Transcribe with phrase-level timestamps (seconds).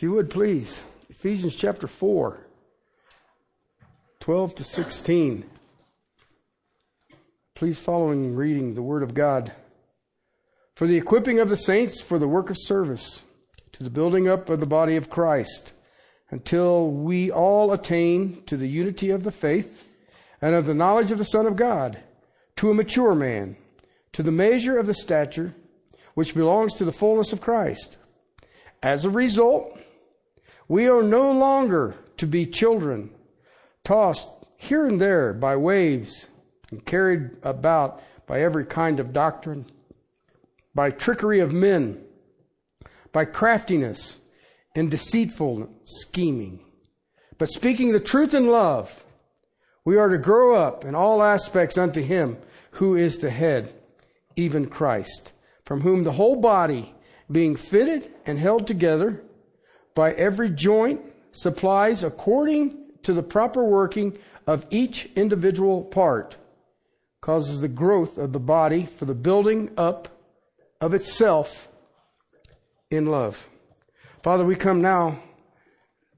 [0.00, 2.38] If you would please, Ephesians chapter 4,
[4.20, 5.44] 12 to 16.
[7.54, 9.52] Please following reading the Word of God.
[10.74, 13.24] For the equipping of the saints for the work of service,
[13.72, 15.74] to the building up of the body of Christ,
[16.30, 19.82] until we all attain to the unity of the faith
[20.40, 21.98] and of the knowledge of the Son of God,
[22.56, 23.54] to a mature man,
[24.14, 25.54] to the measure of the stature
[26.14, 27.98] which belongs to the fullness of Christ.
[28.82, 29.76] As a result,
[30.70, 33.10] we are no longer to be children,
[33.82, 36.28] tossed here and there by waves
[36.70, 39.66] and carried about by every kind of doctrine,
[40.72, 42.00] by trickery of men,
[43.10, 44.18] by craftiness
[44.76, 46.60] and deceitful scheming.
[47.36, 49.04] But speaking the truth in love,
[49.84, 52.38] we are to grow up in all aspects unto Him
[52.72, 53.74] who is the head,
[54.36, 55.32] even Christ,
[55.64, 56.94] from whom the whole body,
[57.28, 59.24] being fitted and held together,
[59.94, 61.00] by every joint
[61.32, 64.16] supplies according to the proper working
[64.46, 66.36] of each individual part,
[67.20, 70.08] causes the growth of the body for the building up
[70.80, 71.68] of itself
[72.90, 73.46] in love.
[74.22, 75.18] Father, we come now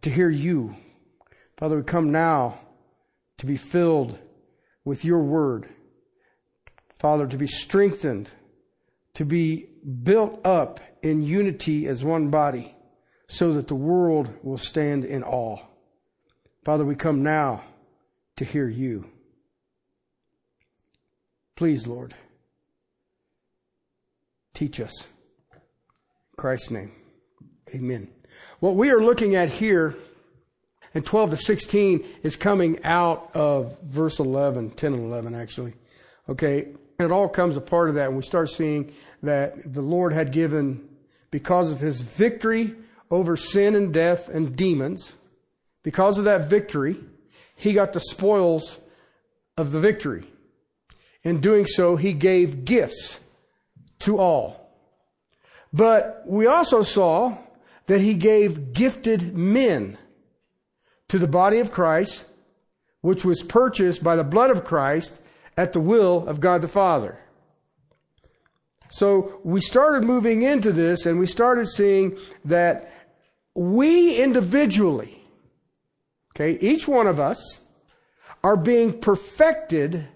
[0.02, 0.74] to hear you.
[1.56, 2.58] Father, we come now
[3.38, 4.18] to be filled
[4.84, 5.68] with your word.
[6.94, 8.30] Father, to be strengthened,
[9.14, 9.66] to be
[10.02, 12.74] built up in unity as one body
[13.32, 15.56] so that the world will stand in awe.
[16.66, 17.62] Father, we come now
[18.36, 19.06] to hear you.
[21.56, 22.14] Please, Lord,
[24.52, 25.08] teach us.
[25.54, 25.60] In
[26.36, 26.92] Christ's name,
[27.74, 28.08] amen.
[28.60, 29.96] What we are looking at here
[30.92, 35.72] in 12 to 16 is coming out of verse 11, 10 and 11 actually.
[36.28, 36.64] Okay,
[36.98, 40.12] and it all comes a part of that, and we start seeing that the Lord
[40.12, 40.86] had given,
[41.30, 42.76] because of his victory
[43.12, 45.14] over sin and death and demons.
[45.82, 46.96] Because of that victory,
[47.54, 48.80] he got the spoils
[49.56, 50.24] of the victory.
[51.22, 53.20] In doing so, he gave gifts
[54.00, 54.74] to all.
[55.72, 57.36] But we also saw
[57.86, 59.98] that he gave gifted men
[61.08, 62.24] to the body of Christ,
[63.02, 65.20] which was purchased by the blood of Christ
[65.56, 67.18] at the will of God the Father.
[68.88, 72.91] So we started moving into this and we started seeing that
[73.54, 75.22] we individually,
[76.34, 77.60] okay, each one of us
[78.42, 80.08] are being perfected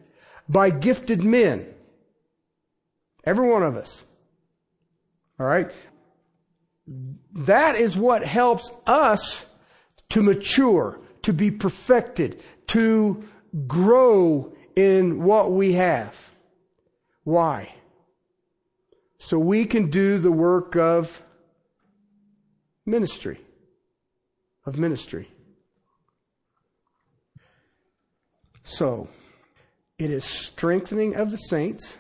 [0.49, 1.67] by gifted men.
[3.25, 4.05] Every one of us.
[5.39, 5.71] All right?
[7.35, 9.47] That is what helps us
[10.11, 13.25] to mature, to be perfected, to
[13.67, 16.31] grow in what we have.
[17.25, 17.75] Why?
[19.19, 21.23] So we can do the work of
[22.87, 23.41] ministry.
[24.65, 25.29] Of ministry.
[28.65, 29.09] So,
[29.99, 31.99] it is strengthening of the saints.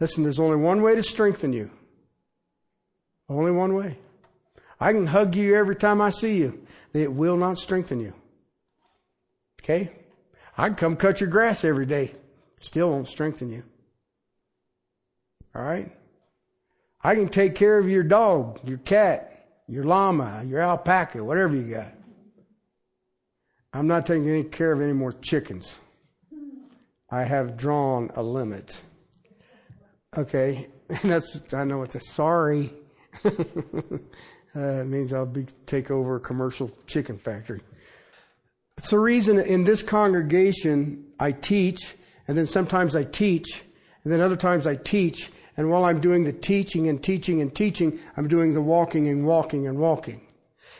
[0.00, 1.70] Listen, there's only one way to strengthen you.
[3.28, 3.98] Only one way.
[4.80, 6.66] I can hug you every time I see you.
[6.92, 8.12] It will not strengthen you.
[9.62, 9.92] Okay?
[10.58, 12.12] I can come cut your grass every day.
[12.58, 13.62] Still won't strengthen you.
[15.54, 15.90] All right?
[17.02, 19.31] I can take care of your dog, your cat,
[19.66, 21.94] your llama, your alpaca, whatever you got.
[23.72, 25.78] I'm not taking any care of any more chickens.
[27.10, 28.80] I have drawn a limit.
[30.16, 32.72] Okay, and that's I know what the sorry.
[33.24, 33.30] uh,
[34.54, 37.60] it means I'll be take over a commercial chicken factory.
[38.78, 41.94] It's the reason in this congregation I teach,
[42.26, 43.62] and then sometimes I teach,
[44.04, 47.54] and then other times I teach, and while I'm doing the teaching and teaching and
[47.54, 50.22] teaching, I'm doing the walking and walking and walking.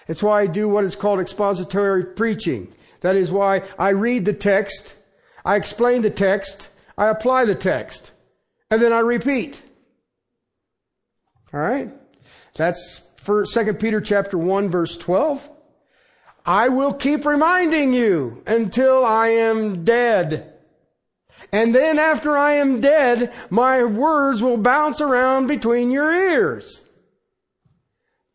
[0.08, 2.72] It's why I do what is called expository preaching.
[3.00, 4.94] That is why I read the text,
[5.44, 8.12] I explain the text, I apply the text,
[8.70, 9.60] and then I repeat.
[11.52, 11.90] All right?
[12.54, 15.50] That's for 2 Peter chapter 1 verse 12.
[16.44, 20.51] I will keep reminding you until I am dead.
[21.52, 26.80] And then after I am dead, my words will bounce around between your ears.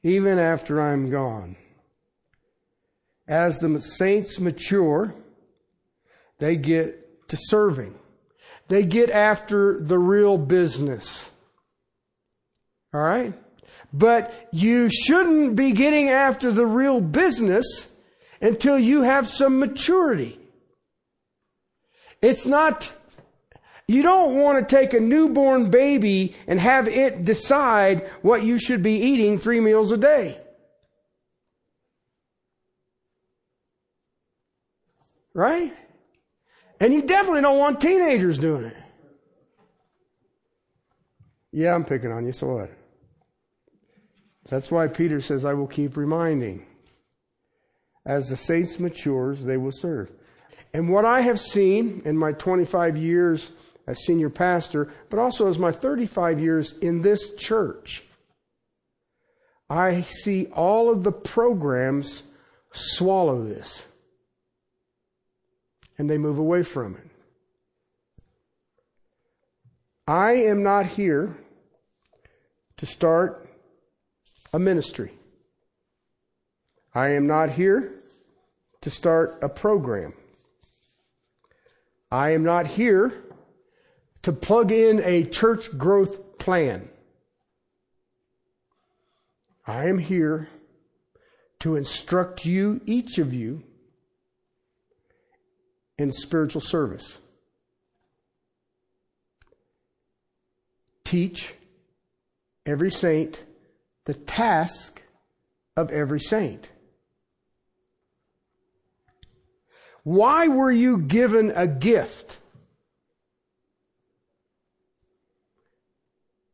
[0.03, 1.55] Even after I'm gone.
[3.27, 5.15] As the saints mature,
[6.37, 7.95] they get to serving.
[8.67, 11.31] They get after the real business.
[12.93, 13.33] All right?
[13.91, 17.91] But you shouldn't be getting after the real business
[18.41, 20.39] until you have some maturity.
[22.21, 22.91] It's not,
[23.87, 28.83] you don't want to take a newborn baby and have it decide what you should
[28.83, 30.41] be eating three meals a day.
[35.33, 35.73] Right?
[36.79, 38.77] And you definitely don't want teenagers doing it.
[41.51, 42.71] Yeah, I'm picking on you, so what?
[44.49, 46.65] That's why Peter says, I will keep reminding.
[48.05, 50.11] As the saints matures, they will serve.
[50.73, 53.51] And what I have seen in my 25 years
[53.87, 58.03] as senior pastor, but also as my 35 years in this church,
[59.69, 62.23] I see all of the programs
[62.71, 63.85] swallow this.
[65.97, 67.09] And they move away from it.
[70.05, 71.35] I am not here
[72.77, 73.49] to start
[74.53, 75.11] a ministry.
[76.93, 77.93] I am not here
[78.81, 80.13] to start a program.
[82.11, 83.26] I am not here
[84.27, 86.89] to plug in a church growth plan.
[89.65, 90.49] I am here
[91.61, 93.63] to instruct you, each of you,
[95.97, 97.19] in spiritual service.
[101.05, 101.53] Teach
[102.65, 103.45] every saint
[104.03, 105.01] the task
[105.77, 106.67] of every saint.
[110.03, 112.39] Why were you given a gift?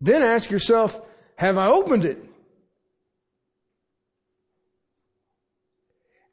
[0.04, 1.00] Then ask yourself,
[1.38, 2.22] have I opened it?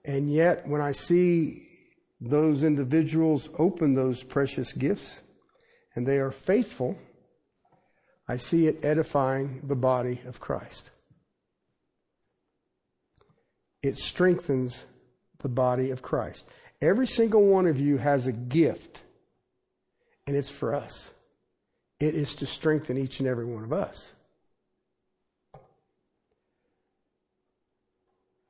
[0.04, 1.68] And yet, when I see
[2.20, 5.22] those individuals open those precious gifts
[5.94, 6.98] and they are faithful,
[8.26, 10.90] I see it edifying the body of Christ.
[13.84, 14.84] It strengthens
[15.38, 16.48] the body of Christ.
[16.82, 19.04] Every single one of you has a gift,
[20.26, 21.12] and it's for us.
[22.00, 24.12] It is to strengthen each and every one of us.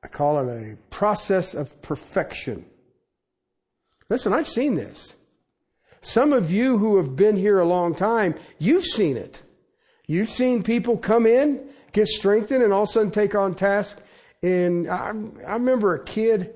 [0.03, 2.65] I call it a process of perfection.
[4.09, 5.15] Listen, I've seen this.
[6.01, 9.43] Some of you who have been here a long time, you've seen it.
[10.07, 11.61] You've seen people come in,
[11.91, 14.01] get strengthened, and all of a sudden take on tasks.
[14.41, 15.13] And I,
[15.45, 16.55] I remember a kid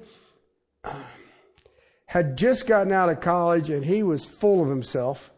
[0.83, 0.93] uh,
[2.07, 5.29] had just gotten out of college and he was full of himself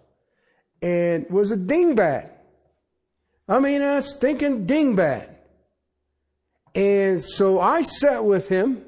[0.82, 2.30] and was a dingbat.
[3.50, 5.30] I mean, a stinking dingbat.
[6.76, 8.84] And so I sat with him,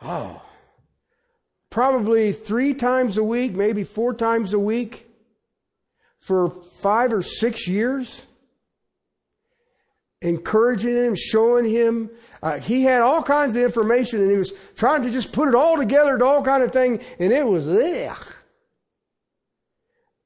[0.00, 0.40] oh,
[1.70, 5.06] probably three times a week, maybe four times a week
[6.20, 8.24] for five or six years,
[10.22, 12.10] encouraging him, showing him
[12.42, 15.54] uh, he had all kinds of information and he was trying to just put it
[15.54, 18.26] all together to all kind of thing and it was ugh.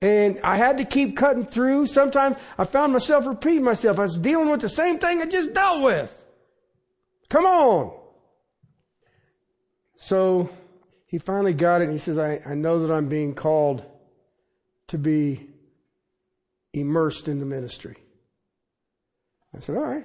[0.02, 1.86] And I had to keep cutting through.
[1.86, 3.98] Sometimes I found myself repeating myself.
[3.98, 6.22] I was dealing with the same thing I just dealt with.
[7.28, 7.98] Come on.
[9.96, 10.50] So
[11.06, 13.84] he finally got it and he says, I, I know that I'm being called
[14.88, 15.48] to be
[16.72, 17.96] immersed in the ministry.
[19.54, 20.04] I said, all right.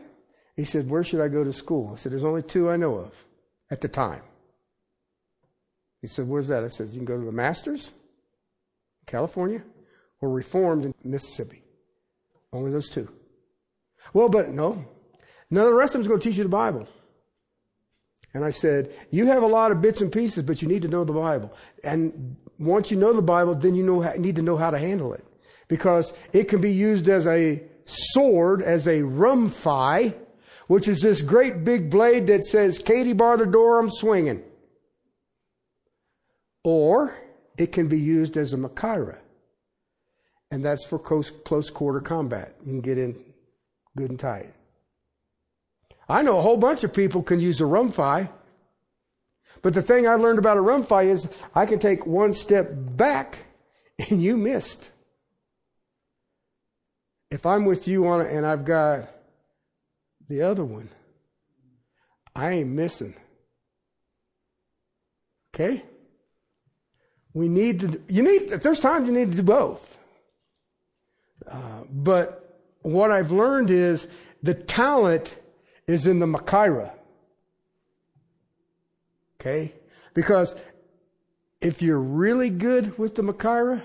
[0.55, 1.91] He said, Where should I go to school?
[1.93, 3.13] I said, There's only two I know of
[3.69, 4.23] at the time.
[6.01, 6.63] He said, Where's that?
[6.63, 7.91] I said, You can go to the Masters,
[9.05, 9.61] California,
[10.21, 11.63] or Reformed in Mississippi.
[12.51, 13.09] Only those two.
[14.13, 14.85] Well, but no.
[15.49, 16.87] None of the rest of them's going to teach you the Bible.
[18.33, 20.87] And I said, You have a lot of bits and pieces, but you need to
[20.87, 21.53] know the Bible.
[21.83, 25.13] And once you know the Bible, then you know, need to know how to handle
[25.13, 25.25] it.
[25.67, 30.13] Because it can be used as a sword, as a rumfi,
[30.67, 34.43] which is this great big blade that says, Katie, bar the door, I'm swinging.
[36.63, 37.17] Or
[37.57, 39.17] it can be used as a Machaira.
[40.51, 42.55] And that's for close, close quarter combat.
[42.61, 43.15] You can get in
[43.95, 44.53] good and tight.
[46.07, 48.29] I know a whole bunch of people can use a rumfi.
[49.61, 53.39] But the thing I learned about a rumfi is I can take one step back
[54.09, 54.89] and you missed.
[57.29, 59.09] If I'm with you on it and I've got
[60.29, 60.89] the other one.
[62.35, 63.15] I ain't missing.
[65.53, 65.83] Okay?
[67.33, 69.96] We need to, you need, there's times you need to do both.
[71.49, 74.07] Uh, but what I've learned is
[74.43, 75.35] the talent
[75.87, 76.91] is in the Machaira.
[79.39, 79.73] Okay?
[80.13, 80.55] Because
[81.61, 83.81] if you're really good with the Machaira,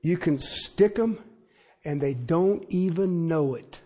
[0.00, 1.18] you can stick them
[1.84, 3.80] and they don't even know it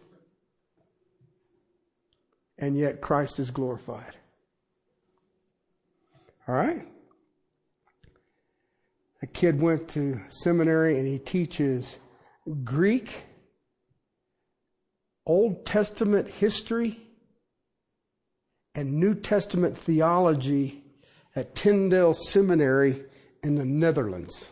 [2.58, 4.16] and yet Christ is glorified.
[6.48, 6.86] All right?
[9.22, 11.98] A kid went to seminary and he teaches
[12.64, 13.24] Greek,
[15.26, 17.00] Old Testament history,
[18.74, 20.84] and New Testament theology
[21.34, 23.04] at Tyndale Seminary
[23.42, 24.50] in the Netherlands.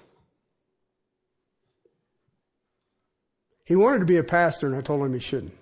[3.65, 5.57] He wanted to be a pastor, and I told him he shouldn't.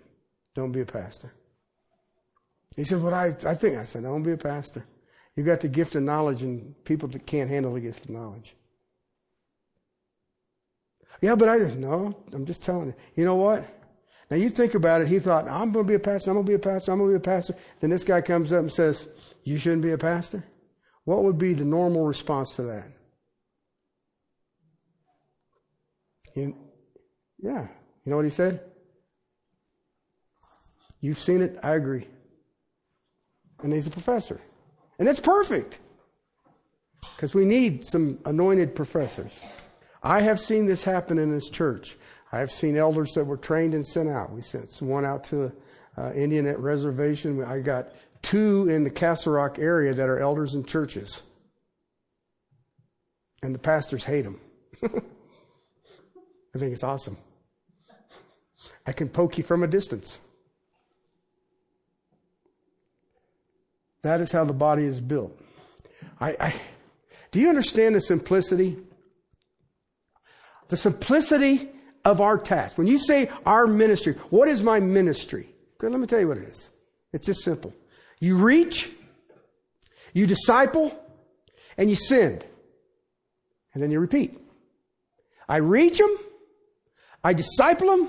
[0.54, 1.32] Don't be a pastor.
[2.76, 3.78] He said, Well, I, I think.
[3.78, 4.84] I said, Don't be a pastor.
[5.36, 8.54] You've got the gift of knowledge, and people that can't handle the gift of knowledge.
[11.22, 12.16] Yeah, but I didn't know.
[12.32, 12.94] I'm just telling you.
[13.14, 13.64] You know what?
[14.28, 15.08] Now you think about it.
[15.08, 16.30] He thought, I'm going to be a pastor.
[16.30, 16.90] I'm going to be a pastor.
[16.90, 17.54] I'm going to be a pastor.
[17.80, 19.06] Then this guy comes up and says,
[19.44, 20.44] You shouldn't be a pastor?
[21.04, 22.90] What would be the normal response to that?
[26.34, 26.56] You,
[27.40, 27.68] yeah.
[28.04, 28.60] You know what he said?
[31.00, 31.58] You've seen it.
[31.62, 32.08] I agree.
[33.62, 34.40] And he's a professor.
[34.98, 35.78] And it's perfect.
[37.14, 39.40] Because we need some anointed professors.
[40.02, 41.96] I have seen this happen in this church.
[42.32, 44.32] I have seen elders that were trained and sent out.
[44.32, 45.52] We sent one out to
[45.96, 47.44] uh, Indian Reservation.
[47.44, 47.92] I got
[48.22, 51.22] two in the Castle Rock area that are elders in churches.
[53.42, 54.40] And the pastors hate them.
[54.82, 57.16] I think it's awesome.
[58.86, 60.18] I can poke you from a distance.
[64.02, 65.38] That is how the body is built.
[66.20, 66.54] I, I,
[67.30, 68.78] do you understand the simplicity?
[70.72, 71.68] The simplicity
[72.02, 72.78] of our task.
[72.78, 75.50] When you say our ministry, what is my ministry?
[75.74, 76.70] Okay, let me tell you what it is.
[77.12, 77.74] It's just simple.
[78.20, 78.88] You reach,
[80.14, 80.98] you disciple,
[81.76, 82.46] and you send.
[83.74, 84.40] And then you repeat.
[85.46, 86.16] I reach them,
[87.22, 88.08] I disciple them,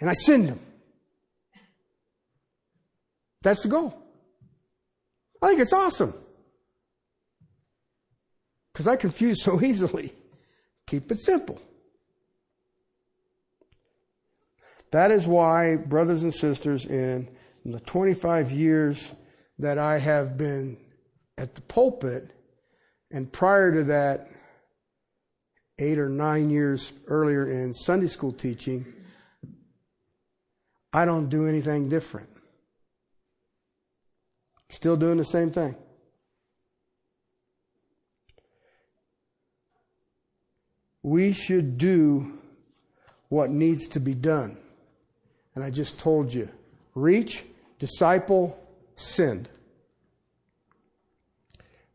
[0.00, 0.58] and I send them.
[3.42, 3.96] That's the goal.
[5.40, 6.14] I think it's awesome.
[8.72, 10.12] Because I confuse so easily.
[10.88, 11.60] Keep it simple.
[14.90, 17.28] That is why, brothers and sisters, in,
[17.64, 19.14] the 25 years
[19.58, 20.78] that I have been
[21.36, 22.30] at the pulpit,
[23.10, 24.30] and prior to that,
[25.78, 28.86] eight or nine years earlier in Sunday school teaching,
[30.94, 32.30] I don't do anything different.
[34.70, 35.76] Still doing the same thing.
[41.08, 42.38] We should do
[43.30, 44.58] what needs to be done.
[45.54, 46.50] And I just told you
[46.94, 47.44] reach,
[47.78, 48.58] disciple,
[48.94, 49.48] send.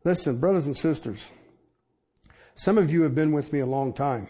[0.02, 1.28] Listen, brothers and sisters,
[2.56, 4.26] some of you have been with me a long time,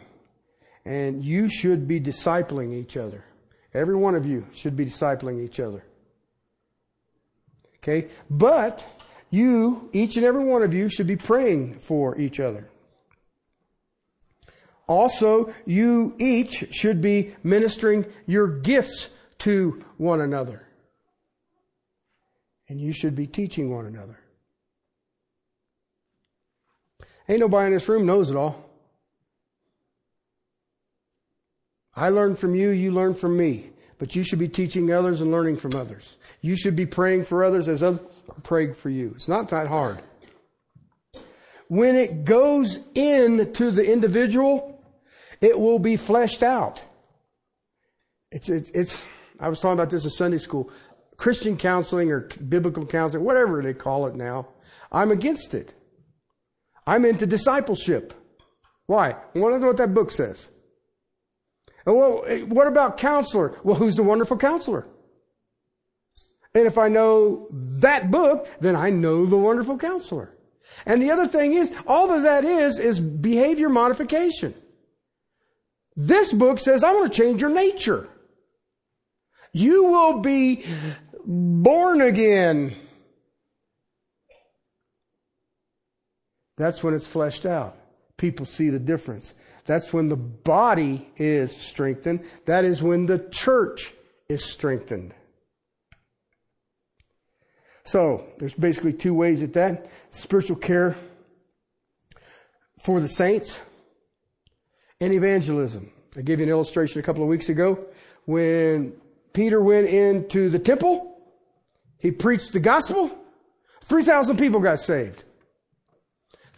[0.84, 3.24] and you should be discipling each other.
[3.72, 5.82] Every one of you should be discipling each other.
[7.78, 8.10] Okay?
[8.28, 8.86] But
[9.30, 12.68] you, each and every one of you, should be praying for each other.
[14.86, 20.66] Also, you each should be ministering your gifts to one another.
[22.68, 24.18] And you should be teaching one another.
[27.28, 28.64] Ain't nobody in this room knows it all.
[31.96, 33.70] I learn from you, you learn from me.
[33.98, 36.16] But you should be teaching others and learning from others.
[36.40, 38.00] You should be praying for others as others
[38.42, 39.12] praying for you.
[39.14, 40.02] It's not that hard.
[41.68, 44.73] When it goes into the individual,
[45.44, 46.82] it will be fleshed out.
[48.30, 49.04] It's, it's, it's,
[49.38, 50.70] I was talking about this in Sunday school.
[51.16, 54.48] Christian counseling or biblical counseling, whatever they call it now,
[54.90, 55.74] I'm against it.
[56.86, 58.12] I'm into discipleship.
[58.86, 59.16] Why?
[59.34, 60.48] Know what that book says.
[61.86, 63.58] Well, eh, what about counselor?
[63.62, 64.86] Well, who's the wonderful counselor?
[66.54, 70.34] And if I know that book, then I know the wonderful counselor.
[70.86, 74.54] And the other thing is, all of that is, is behavior modification.
[75.96, 78.08] This book says, I want to change your nature.
[79.52, 80.64] You will be
[81.24, 82.76] born again.
[86.56, 87.76] That's when it's fleshed out.
[88.16, 89.34] People see the difference.
[89.66, 92.24] That's when the body is strengthened.
[92.46, 93.92] That is when the church
[94.28, 95.14] is strengthened.
[97.84, 99.90] So, there's basically two ways at that.
[100.10, 100.96] Spiritual care
[102.78, 103.60] for the saints
[105.00, 105.90] and evangelism.
[106.16, 107.86] I gave you an illustration a couple of weeks ago.
[108.24, 108.92] When
[109.32, 111.18] Peter went into the temple,
[111.98, 113.10] he preached the gospel,
[113.84, 115.24] 3,000 people got saved.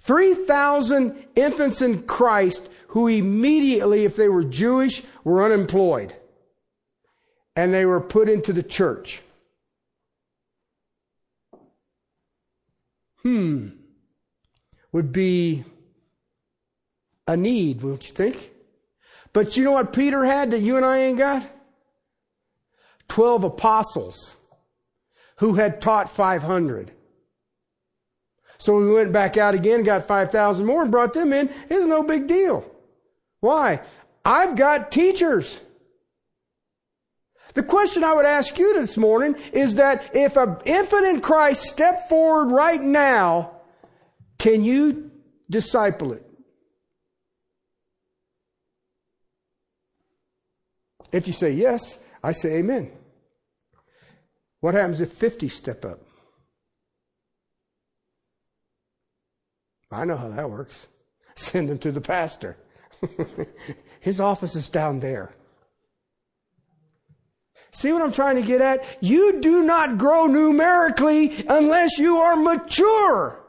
[0.00, 6.14] 3,000 infants in Christ who immediately, if they were Jewish, were unemployed.
[7.54, 9.22] And they were put into the church.
[13.22, 13.68] Hmm.
[14.92, 15.64] Would be
[17.26, 18.50] a need, wouldn't you think?
[19.32, 21.46] But you know what Peter had that you and I ain't got?
[23.08, 24.36] Twelve apostles
[25.36, 26.92] who had taught 500.
[28.58, 31.50] So we went back out again, got 5,000 more and brought them in.
[31.68, 32.64] It's no big deal.
[33.40, 33.80] Why?
[34.24, 35.60] I've got teachers.
[37.54, 41.62] The question I would ask you this morning is that if an infant in Christ
[41.62, 43.52] stepped forward right now,
[44.38, 45.10] can you
[45.48, 46.25] disciple it?
[51.12, 52.92] If you say yes, I say amen.
[54.60, 56.00] What happens if 50 step up?
[59.90, 60.88] I know how that works.
[61.36, 62.56] Send them to the pastor.
[64.00, 65.32] His office is down there.
[67.72, 68.84] See what I'm trying to get at?
[69.00, 73.44] You do not grow numerically unless you are mature.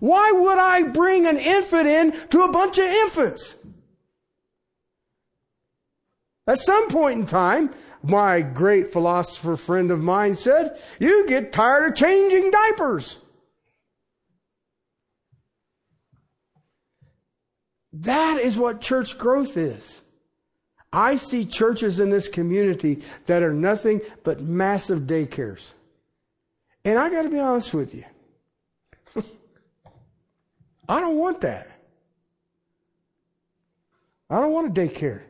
[0.00, 3.54] Why would I bring an infant in to a bunch of infants?
[6.46, 7.70] At some point in time,
[8.02, 13.18] my great philosopher friend of mine said, you get tired of changing diapers.
[17.94, 20.02] That is what church growth is.
[20.92, 25.72] I see churches in this community that are nothing but massive daycares.
[26.84, 28.04] And I got to be honest with you.
[30.88, 31.70] I don't want that.
[34.28, 35.22] I don't want a daycare.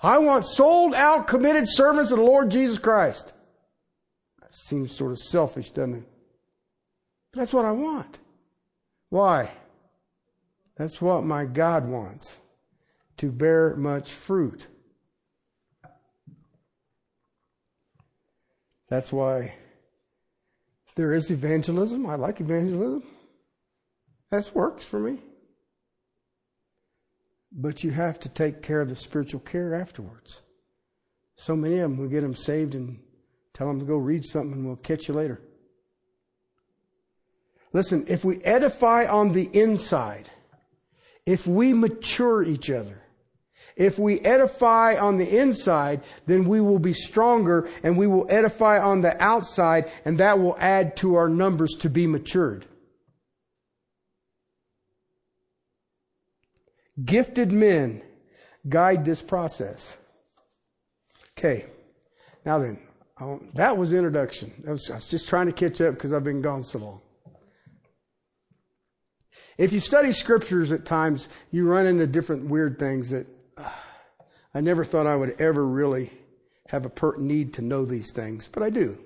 [0.00, 3.32] I want sold out, committed servants of the Lord Jesus Christ.
[4.40, 6.08] That seems sort of selfish, doesn't it?
[7.32, 8.18] But that's what I want.
[9.10, 9.50] Why?
[10.76, 12.36] That's what my God wants
[13.16, 14.68] to bear much fruit.
[18.88, 19.54] That's why
[20.94, 22.06] there is evangelism.
[22.06, 23.02] I like evangelism.
[24.30, 25.18] That works for me.
[27.50, 30.42] But you have to take care of the spiritual care afterwards.
[31.36, 32.98] So many of them, we get them saved and
[33.54, 35.40] tell them to go read something and we'll catch you later.
[37.72, 40.28] Listen, if we edify on the inside,
[41.26, 43.02] if we mature each other,
[43.76, 48.80] if we edify on the inside, then we will be stronger and we will edify
[48.80, 52.66] on the outside and that will add to our numbers to be matured.
[57.04, 58.02] Gifted men
[58.68, 59.96] guide this process.
[61.36, 61.66] Okay.
[62.44, 62.78] Now then,
[63.54, 64.52] that was introduction.
[64.66, 67.00] I was just trying to catch up because I've been gone so long.
[69.56, 73.68] If you study scriptures at times, you run into different weird things that uh,
[74.54, 76.12] I never thought I would ever really
[76.68, 78.98] have a per- need to know these things, but I do.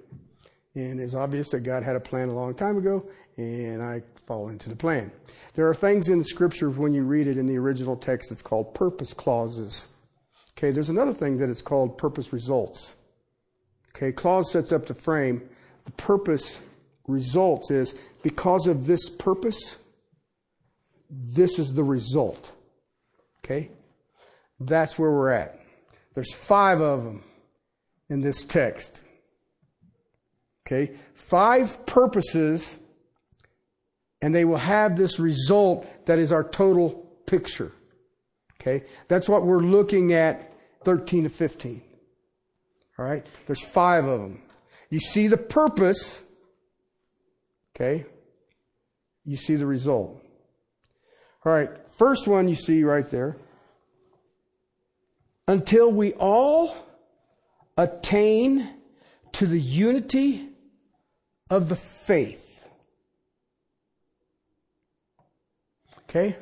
[0.75, 4.49] And it's obvious that God had a plan a long time ago, and I fall
[4.49, 5.11] into the plan.
[5.55, 8.75] There are things in scripture when you read it in the original text that's called
[8.75, 9.89] purpose clauses.
[10.57, 12.95] Okay, there's another thing that is called purpose results.
[13.95, 15.43] Okay, clause sets up the frame.
[15.85, 16.61] The purpose
[17.07, 19.77] results is because of this purpose,
[21.11, 22.53] this is the result.
[23.45, 23.71] Okay?
[24.61, 25.61] That's where we're at.
[26.15, 27.25] There's five of them
[28.09, 29.03] in this text.
[30.67, 30.95] Okay?
[31.15, 32.77] Five purposes,
[34.23, 36.91] and they will have this result that is our total
[37.27, 37.73] picture.
[38.61, 38.87] Okay?
[39.09, 40.53] That's what we're looking at
[40.85, 41.83] 13 to 15.
[42.99, 43.27] All right?
[43.47, 44.41] There's five of them.
[44.91, 46.23] You see the purpose.
[47.75, 48.07] Okay?
[49.25, 50.23] You see the result.
[51.45, 51.71] All right.
[51.99, 53.37] First one you see right there
[55.49, 56.77] until we all
[57.77, 58.69] attain
[59.33, 60.49] to the unity
[61.51, 62.42] of the faith.
[66.13, 66.37] Okay?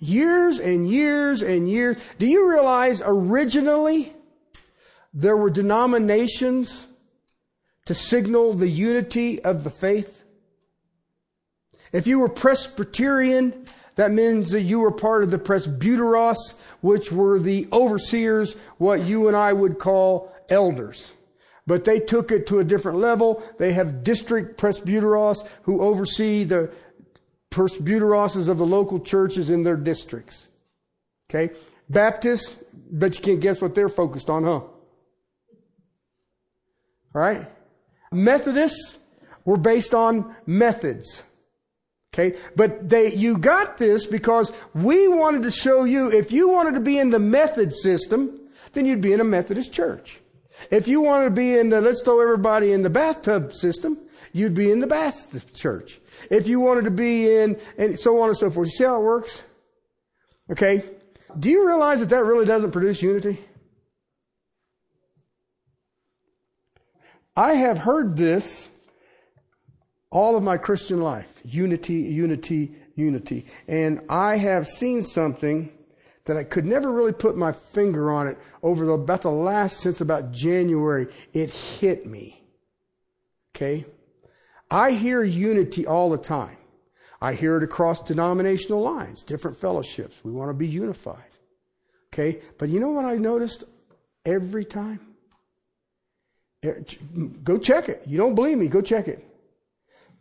[0.00, 1.96] Years and years and years.
[2.18, 4.12] Do you realize originally
[5.14, 6.86] there were denominations
[7.86, 10.24] to signal the unity of the faith?
[11.90, 17.38] If you were Presbyterian, that means that you were part of the presbyteros, which were
[17.38, 21.14] the overseers, what you and I would call elders.
[21.66, 23.42] But they took it to a different level.
[23.58, 26.70] They have district presbyteros who oversee the
[27.54, 30.48] presbyteroses of the local churches in their districts.
[31.30, 31.54] Okay?
[31.88, 32.54] Baptists,
[32.90, 34.50] but you can't guess what they're focused on, huh?
[34.50, 34.72] All
[37.14, 37.46] right?
[38.10, 38.98] Methodists
[39.44, 41.22] were based on methods.
[42.12, 42.38] Okay.
[42.54, 46.80] But they, you got this because we wanted to show you if you wanted to
[46.80, 48.40] be in the method system,
[48.72, 50.20] then you'd be in a Methodist church.
[50.70, 53.98] If you wanted to be in the let's throw everybody in the bathtub system,
[54.34, 55.98] you'd be in the Baptist church.
[56.30, 58.66] If you wanted to be in, and so on and so forth.
[58.66, 59.42] You see how it works?
[60.50, 60.84] Okay.
[61.38, 63.42] Do you realize that that really doesn't produce unity?
[67.36, 68.68] I have heard this
[70.10, 71.40] all of my Christian life.
[71.44, 73.46] Unity, unity, unity.
[73.66, 75.72] And I have seen something
[76.24, 79.78] that I could never really put my finger on it over the, about the last,
[79.80, 82.42] since about January, it hit me.
[83.54, 83.84] Okay?
[84.74, 86.56] I hear unity all the time.
[87.22, 90.16] I hear it across denominational lines, different fellowships.
[90.24, 91.30] We want to be unified.
[92.12, 92.40] Okay?
[92.58, 93.62] But you know what I noticed
[94.26, 94.98] every time?
[96.64, 96.72] Eh,
[97.44, 98.02] go check it.
[98.04, 99.24] You don't believe me, go check it.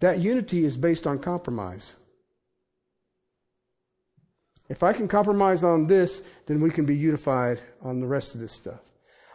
[0.02, 1.96] That unity is based on compromise.
[4.70, 8.40] If I can compromise on this, then we can be unified on the rest of
[8.40, 8.82] this stuff.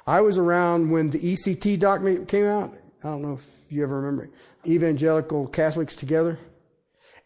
[0.06, 2.72] I was around when the ECT document came out.
[3.02, 4.30] I don't know if you ever remember
[4.66, 6.38] Evangelical Catholics together.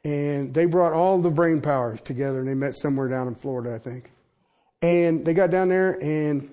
[0.04, 3.74] And they brought all the brain powers together and they met somewhere down in Florida,
[3.74, 4.10] I think.
[4.82, 6.50] And they got down there and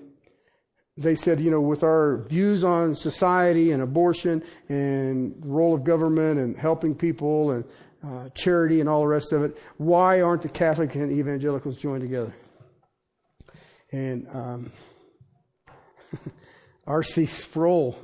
[0.96, 5.82] they said, you know, with our views on society and abortion and the role of
[5.82, 7.64] government and helping people and
[8.06, 9.58] uh, charity and all the rest of it.
[9.78, 12.34] Why aren't the Catholic and evangelicals joined together?
[13.92, 14.72] And um,
[16.86, 17.26] R.C.
[17.26, 17.98] Sproul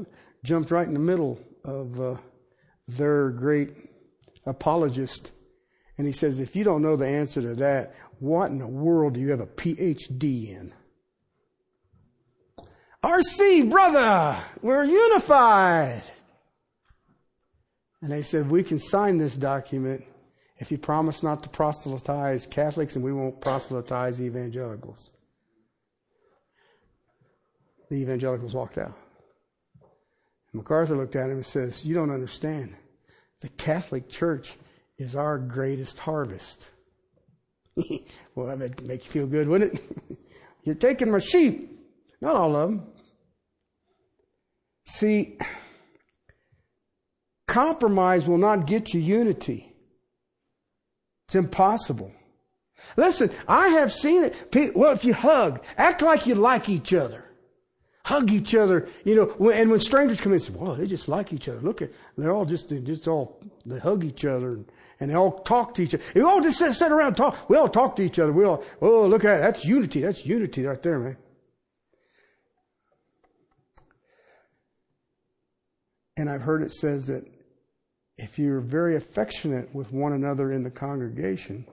[0.46, 2.16] jumped right in the middle of uh,
[2.88, 3.74] their great
[4.46, 5.32] apologist.
[5.98, 9.14] And he says, if you don't know the answer to that, what in the world
[9.14, 10.72] do you have a PhD in?
[13.04, 16.02] RC, brother, we're unified.
[18.02, 20.04] And they said, We can sign this document
[20.58, 25.12] if you promise not to proselytize Catholics and we won't proselytize evangelicals.
[27.90, 28.96] The evangelicals walked out.
[30.56, 32.74] MacArthur looked at him and says, You don't understand.
[33.40, 34.54] The Catholic Church
[34.98, 36.68] is our greatest harvest.
[38.34, 40.18] well, that would make you feel good, wouldn't it?
[40.64, 41.78] You're taking my sheep.
[42.20, 42.86] Not all of them.
[44.86, 45.36] See,
[47.46, 49.72] Compromise will not get you unity.
[51.26, 52.12] It's impossible.
[52.96, 54.76] Listen, I have seen it.
[54.76, 57.24] Well, if you hug, act like you like each other.
[58.06, 61.32] Hug each other, you know, and when strangers come in, say, well, they just like
[61.32, 61.58] each other.
[61.58, 64.64] Look at, they're all just, they just all, they hug each other and,
[65.00, 66.04] and they all talk to each other.
[66.14, 67.50] We all just sit, sit around and talk.
[67.50, 68.30] We all talk to each other.
[68.32, 69.40] We all, oh, look at it.
[69.40, 70.02] That's unity.
[70.02, 71.16] That's unity right there, man.
[76.16, 77.26] And I've heard it says that
[78.16, 81.66] if you're very affectionate with one another in the congregation,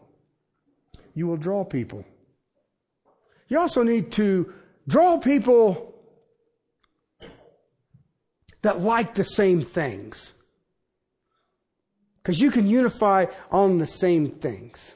[1.14, 2.04] you will draw people.
[3.50, 4.52] You also need to
[4.88, 5.93] draw people
[8.64, 10.34] that like the same things.
[12.22, 14.96] Because you can unify on the same things.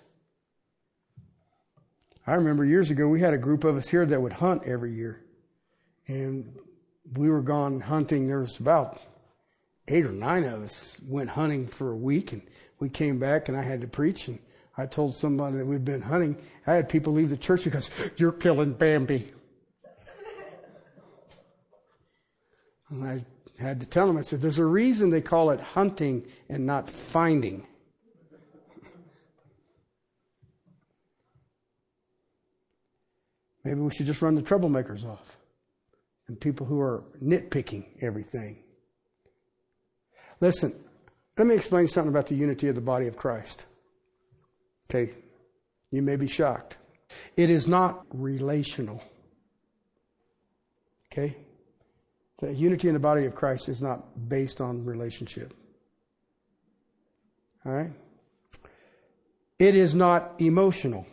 [2.25, 4.93] I remember years ago, we had a group of us here that would hunt every
[4.93, 5.21] year.
[6.07, 6.57] And
[7.15, 8.27] we were gone hunting.
[8.27, 8.99] There was about
[9.87, 12.41] eight or nine of us went hunting for a week and
[12.79, 14.39] we came back and I had to preach and
[14.77, 16.37] I told somebody that we'd been hunting.
[16.67, 19.31] I had people leave the church because you're killing Bambi.
[22.89, 23.25] And I
[23.61, 26.89] had to tell them, I said, there's a reason they call it hunting and not
[26.89, 27.65] finding.
[33.63, 35.37] Maybe we should just run the troublemakers off
[36.27, 38.63] and people who are nitpicking everything.
[40.39, 40.73] Listen,
[41.37, 43.65] let me explain something about the unity of the body of Christ.
[44.89, 45.13] Okay,
[45.91, 46.77] you may be shocked.
[47.35, 49.03] It is not relational.
[51.11, 51.35] Okay?
[52.41, 55.53] Unity in the body of Christ is not based on relationship.
[57.65, 57.91] All right?
[59.57, 61.07] It is not emotional.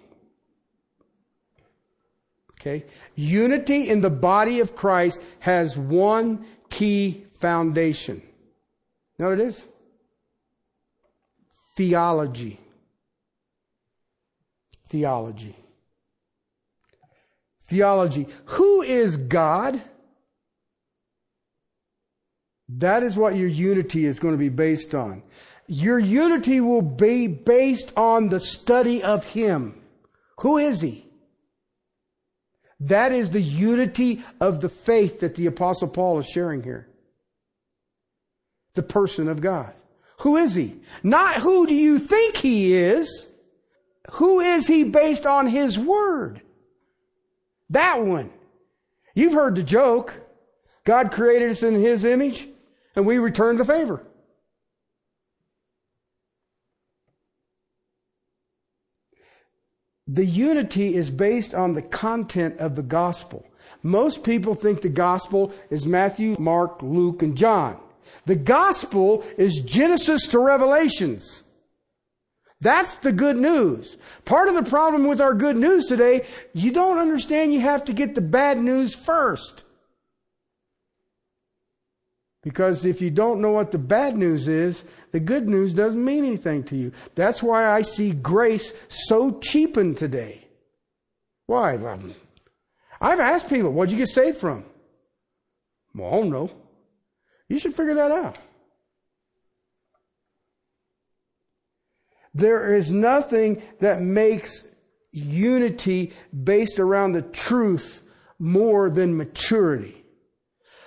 [2.61, 2.85] Okay?
[3.15, 8.23] Unity in the body of Christ has one key foundation.
[9.19, 9.67] You know what it is?
[11.77, 12.61] Theology.
[14.89, 15.57] Theology.
[17.67, 18.29] Theology.
[18.47, 19.81] Who is God?
[22.79, 25.23] That is what your unity is going to be based on.
[25.67, 29.81] Your unity will be based on the study of Him.
[30.41, 31.07] Who is He?
[32.81, 36.89] That is the unity of the faith that the Apostle Paul is sharing here
[38.75, 39.73] the person of God.
[40.21, 40.77] Who is he?
[41.03, 43.29] Not who do you think he is?
[44.13, 46.41] Who is he based on his word?
[47.71, 48.31] That one.
[49.15, 50.21] You've heard the joke.
[50.85, 52.49] God created us in his image
[52.97, 54.05] and we return the favor.
[60.07, 63.47] The unity is based on the content of the gospel.
[63.83, 67.79] Most people think the gospel is Matthew, Mark, Luke, and John.
[68.27, 71.43] The gospel is Genesis to Revelations.
[72.61, 73.97] That's the good news.
[74.25, 77.93] Part of the problem with our good news today, you don't understand you have to
[77.93, 79.65] get the bad news first.
[82.45, 86.27] Because if you don't know what the bad news is, the good news doesn't mean
[86.27, 86.93] anything to you.
[87.15, 90.47] That's why I see grace so cheapened today.
[91.47, 91.79] Why?
[93.01, 94.65] I've asked people, what'd you get saved from?
[95.95, 96.51] Well, I don't know.
[97.49, 98.37] You should figure that out.
[102.35, 104.67] There is nothing that makes
[105.13, 108.03] unity based around the truth
[108.39, 110.04] more than maturity.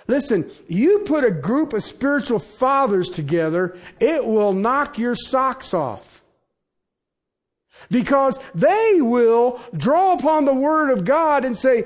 [0.08, 6.22] Listen, you put a group of spiritual fathers together, it will knock your socks off.
[7.90, 11.84] Because they will draw upon the Word of God and say,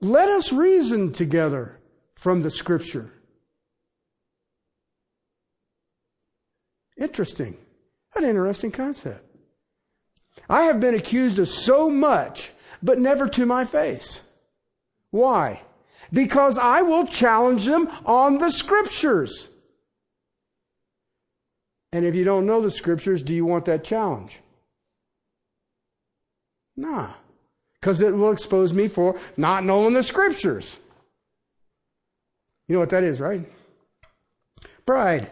[0.00, 1.78] let us reason together
[2.14, 3.12] from the Scripture.
[6.96, 7.56] Interesting.
[8.16, 9.24] An interesting concept.
[10.48, 14.20] I have been accused of so much, but never to my face.
[15.10, 15.62] Why?
[16.12, 19.48] Because I will challenge them on the scriptures.
[21.92, 24.40] And if you don't know the scriptures, do you want that challenge?
[26.76, 27.12] Nah.
[27.80, 30.78] Because it will expose me for not knowing the scriptures.
[32.66, 33.50] You know what that is, right?
[34.84, 35.30] Pride.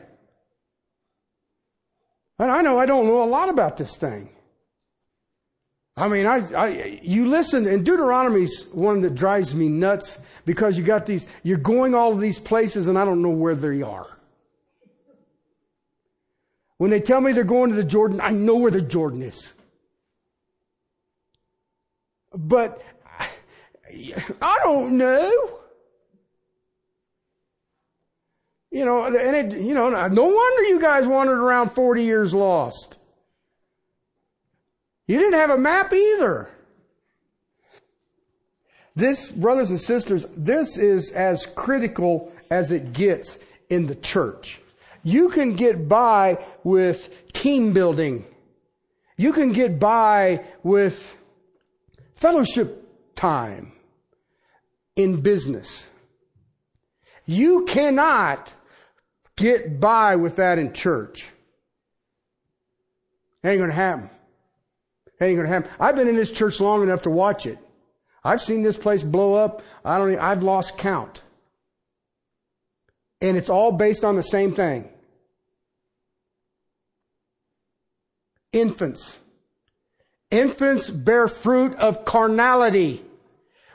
[2.38, 4.30] And I know I don't know a lot about this thing.
[5.98, 10.84] I mean, I, I, you listen, and Deuteronomy's one that drives me nuts because you
[10.84, 14.06] got these, you're going all of these places and I don't know where they are.
[16.76, 19.54] When they tell me they're going to the Jordan, I know where the Jordan is.
[22.34, 22.82] But
[24.42, 25.60] I don't know.
[28.70, 32.98] You know, and it, you know, no wonder you guys wandered around 40 years lost.
[35.06, 36.48] You didn't have a map either.
[38.96, 43.38] This, brothers and sisters, this is as critical as it gets
[43.68, 44.60] in the church.
[45.02, 48.24] You can get by with team building.
[49.16, 51.16] You can get by with
[52.14, 53.72] fellowship time
[54.96, 55.90] in business.
[57.26, 58.52] You cannot
[59.36, 61.28] get by with that in church.
[63.44, 64.10] Ain't to happen.
[65.18, 65.70] It ain't going to happen.
[65.80, 67.58] I've been in this church long enough to watch it.
[68.22, 69.62] I've seen this place blow up.
[69.84, 70.12] I don't.
[70.12, 71.22] Even, I've lost count.
[73.20, 74.88] And it's all based on the same thing.
[78.52, 79.16] Infants.
[80.30, 83.02] Infants bear fruit of carnality.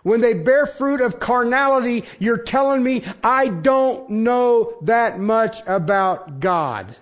[0.03, 6.39] When they bear fruit of carnality, you're telling me I don't know that much about
[6.39, 6.95] God.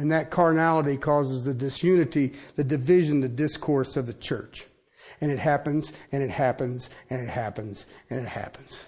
[0.00, 4.64] And that carnality causes the disunity, the division, the discourse of the church.
[5.20, 8.84] And it happens, and it happens, and it happens, and it happens.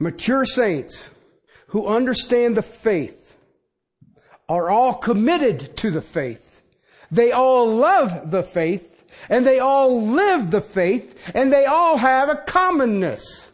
[0.00, 1.10] Mature saints
[1.68, 3.36] who understand the faith
[4.48, 6.50] are all committed to the faith
[7.10, 12.28] they all love the faith, and they all live the faith, and they all have
[12.28, 13.49] a commonness.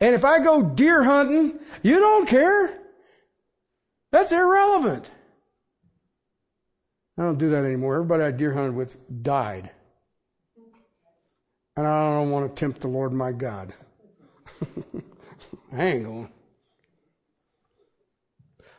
[0.00, 2.78] And if I go deer hunting, you don't care.
[4.12, 5.10] That's irrelevant.
[7.18, 7.94] I don't do that anymore.
[7.94, 9.70] Everybody I deer hunted with died.
[11.76, 13.72] And I don't want to tempt the Lord my God.
[15.72, 16.30] I going.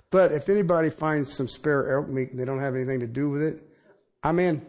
[0.10, 3.30] But if anybody finds some spare elk meat and they don't have anything to do
[3.30, 3.62] with it,
[4.24, 4.66] I'm in.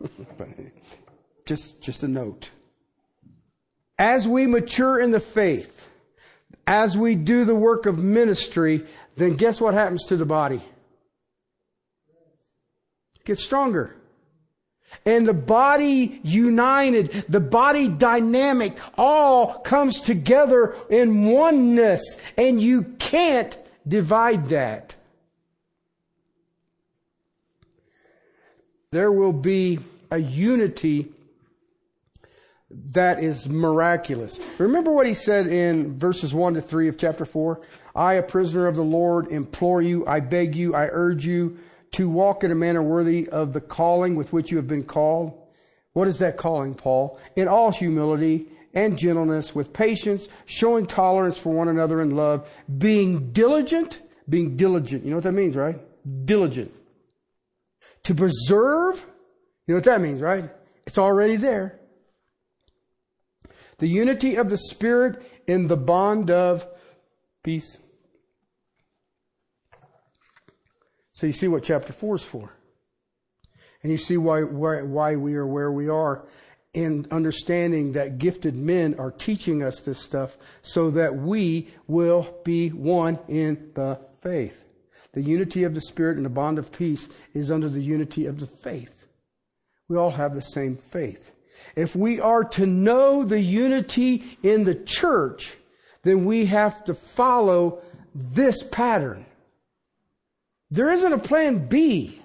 [1.46, 2.50] just, just a note.
[4.02, 5.88] As we mature in the faith,
[6.66, 8.84] as we do the work of ministry,
[9.14, 10.60] then guess what happens to the body?
[13.14, 13.94] It gets stronger.
[15.06, 22.18] And the body united, the body dynamic, all comes together in oneness.
[22.36, 24.96] And you can't divide that.
[28.90, 29.78] There will be
[30.10, 31.12] a unity
[32.92, 34.38] that is miraculous.
[34.58, 37.60] Remember what he said in verses 1 to 3 of chapter 4?
[37.94, 41.58] I, a prisoner of the Lord, implore you, I beg you, I urge you
[41.92, 45.38] to walk in a manner worthy of the calling with which you have been called.
[45.92, 47.20] What is that calling, Paul?
[47.36, 53.32] In all humility and gentleness, with patience, showing tolerance for one another in love, being
[53.32, 55.04] diligent, being diligent.
[55.04, 55.76] You know what that means, right?
[56.24, 56.72] Diligent.
[58.04, 59.04] To preserve
[59.66, 60.50] You know what that means, right?
[60.86, 61.78] It's already there.
[63.82, 66.64] The unity of the Spirit in the bond of
[67.42, 67.78] peace.
[71.10, 72.52] So you see what chapter 4 is for.
[73.82, 76.24] And you see why, why, why we are where we are
[76.72, 82.68] in understanding that gifted men are teaching us this stuff so that we will be
[82.68, 84.64] one in the faith.
[85.10, 88.38] The unity of the Spirit and the bond of peace is under the unity of
[88.38, 89.08] the faith.
[89.88, 91.32] We all have the same faith.
[91.76, 95.56] If we are to know the unity in the church,
[96.02, 97.82] then we have to follow
[98.14, 99.24] this pattern.
[100.70, 102.20] There isn't a plan B.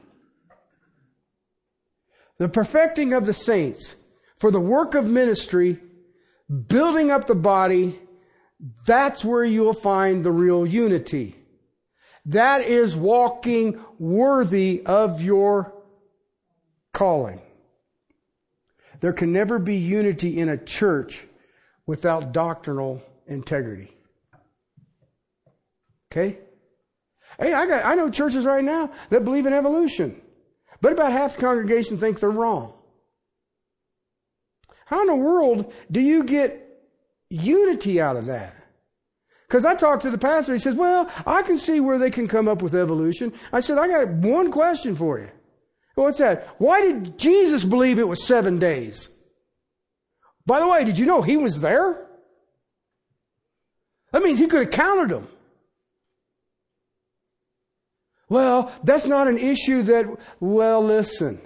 [2.37, 3.95] The perfecting of the saints
[4.37, 5.79] for the work of ministry,
[6.67, 7.99] building up the body,
[8.85, 11.35] that's where you'll find the real unity.
[12.25, 15.73] That is walking worthy of your
[16.93, 17.41] calling.
[18.99, 21.25] There can never be unity in a church
[21.85, 23.93] without doctrinal integrity.
[26.11, 26.39] Okay?
[27.39, 30.21] Hey, I got, I know churches right now that believe in evolution,
[30.81, 32.73] but about half the congregation thinks they're wrong.
[34.85, 36.63] How in the world do you get
[37.29, 38.55] unity out of that?
[39.47, 42.27] Because I talked to the pastor, he says, well, I can see where they can
[42.27, 43.33] come up with evolution.
[43.53, 45.29] I said, I got one question for you.
[45.97, 46.47] What's that?
[46.59, 49.09] Why did Jesus believe it was seven days?
[50.45, 52.05] By the way, did you know he was there?
[54.11, 55.27] That means he could have counted them.
[58.29, 60.05] Well, that's not an issue that,
[60.39, 61.41] well, listen.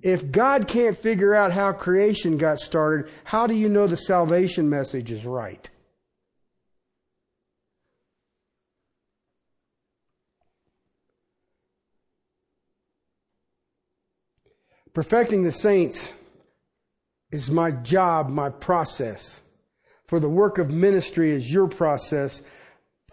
[0.00, 4.70] If God can't figure out how creation got started, how do you know the salvation
[4.70, 5.68] message is right?
[14.94, 16.12] Perfecting the saints
[17.30, 19.40] is my job, my process.
[20.06, 22.42] For the work of ministry is your process.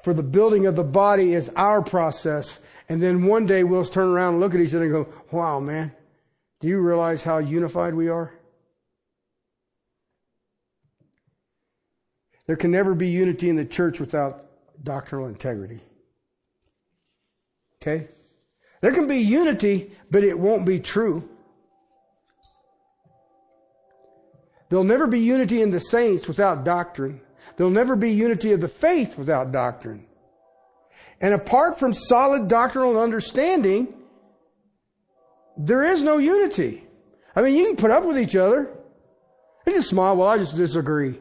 [0.04, 2.60] For the building of the body is our process.
[2.90, 5.60] And then one day we'll turn around and look at each other and go, wow,
[5.60, 5.94] man,
[6.60, 8.34] do you realize how unified we are?
[12.48, 14.46] There can never be unity in the church without
[14.84, 15.80] doctrinal integrity.
[17.82, 18.08] Okay?
[18.82, 21.30] There can be unity, but it won't be true.
[24.70, 27.22] There'll never be unity in the saints without doctrine.
[27.58, 30.06] There'll never be unity of the faith without doctrine.
[31.20, 33.94] And apart from solid doctrinal understanding,
[35.58, 36.88] there is no unity.
[37.36, 38.70] I mean, you can put up with each other.
[39.66, 41.20] You just smile, well, I just disagree.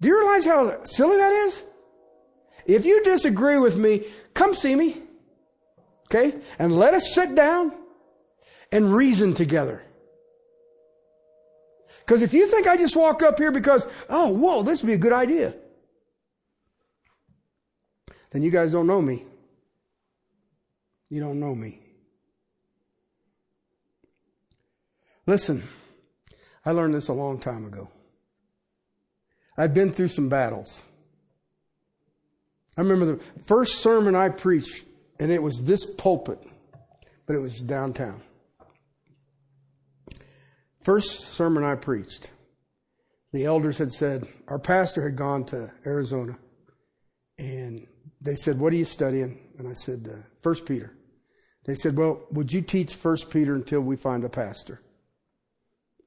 [0.00, 1.62] Do you realize how silly that is?
[2.66, 5.02] If you disagree with me, come see me.
[6.06, 6.38] Okay?
[6.58, 7.72] And let us sit down
[8.70, 9.82] and reason together.
[12.04, 14.94] Because if you think I just walk up here because, oh, whoa, this would be
[14.94, 15.54] a good idea,
[18.30, 19.24] then you guys don't know me.
[21.08, 21.78] You don't know me.
[25.26, 25.68] Listen,
[26.64, 27.88] I learned this a long time ago.
[29.56, 30.82] I've been through some battles.
[32.76, 34.84] I remember the first sermon I preached,
[35.20, 36.40] and it was this pulpit,
[37.26, 38.22] but it was downtown.
[40.82, 42.30] First sermon I preached,
[43.32, 46.36] the elders had said, our pastor had gone to Arizona,
[47.38, 47.86] and
[48.20, 49.38] they said, What are you studying?
[49.58, 50.96] And I said, uh, First Peter.
[51.64, 54.82] They said, Well, would you teach First Peter until we find a pastor?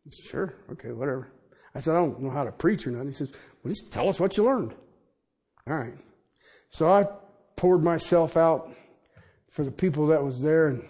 [0.10, 1.32] Said, sure, okay, whatever.
[1.74, 3.08] I said, I don't know how to preach or nothing.
[3.08, 3.32] He says,
[3.64, 4.74] Well, just tell us what you learned.
[5.68, 5.98] All right.
[6.70, 7.06] So I
[7.56, 8.72] poured myself out
[9.50, 10.84] for the people that was there and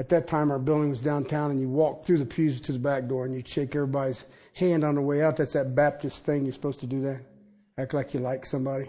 [0.00, 2.78] at that time, our building was downtown, and you walk through the pews to the
[2.78, 4.24] back door, and you shake everybody's
[4.54, 5.36] hand on the way out.
[5.36, 6.46] That's that Baptist thing.
[6.46, 7.20] You're supposed to do that.
[7.76, 8.88] Act like you like somebody.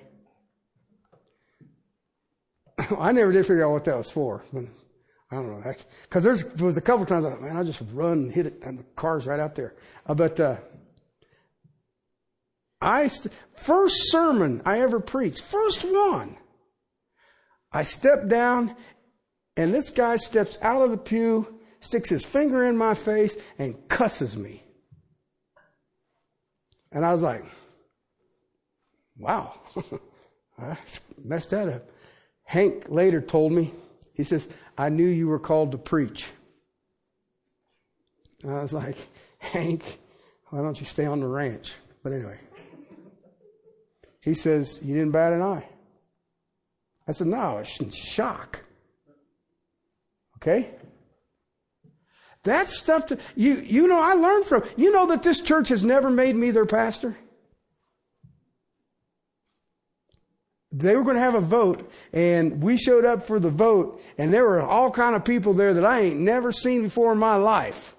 [2.98, 4.46] I never did figure out what that was for.
[4.56, 5.74] I don't know.
[6.04, 8.80] Because there was a couple times, I man, I just run and hit it, and
[8.80, 9.76] the car's right out there.
[10.06, 10.56] Uh, but uh,
[12.80, 16.38] I st- first sermon I ever preached, first one.
[17.70, 18.78] I stepped down
[19.58, 23.88] and this guy steps out of the pew, sticks his finger in my face, and
[23.90, 24.64] cusses me.
[26.92, 27.44] And I was like,
[29.18, 29.54] wow,
[30.60, 30.78] I
[31.24, 31.90] messed that up.
[32.44, 33.72] Hank later told me,
[34.14, 34.48] he says,
[34.78, 36.28] I knew you were called to preach.
[38.44, 38.98] And I was like,
[39.38, 40.00] Hank,
[40.50, 41.74] why don't you stay on the ranch?
[42.04, 42.40] But anyway,
[44.22, 45.66] he says, You didn't bat an eye.
[47.08, 48.64] I said, No, I was in shock.
[50.42, 50.70] Okay?
[52.44, 55.84] That's stuff to, you, you know, I learned from, you know that this church has
[55.84, 57.16] never made me their pastor?
[60.72, 64.34] They were going to have a vote and we showed up for the vote and
[64.34, 67.36] there were all kind of people there that I ain't never seen before in my
[67.36, 67.96] life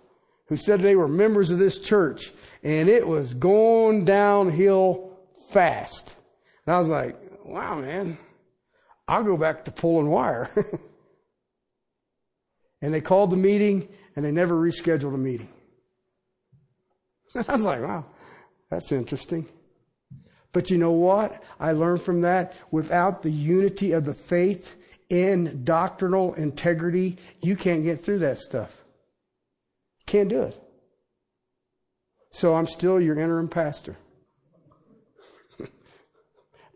[0.46, 2.32] who said they were members of this church
[2.62, 5.12] and it was going downhill
[5.50, 6.14] fast.
[6.66, 8.16] And I was like, wow, man,
[9.06, 10.50] I'll go back to pulling wire.
[12.82, 15.48] and they called the meeting and they never rescheduled a meeting.
[17.48, 18.04] I was like, wow,
[18.68, 19.48] that's interesting.
[20.52, 21.42] But you know what?
[21.58, 24.76] I learned from that without the unity of the faith
[25.08, 28.84] in doctrinal integrity, you can't get through that stuff.
[30.04, 30.58] Can't do it.
[32.30, 33.96] So I'm still your interim pastor.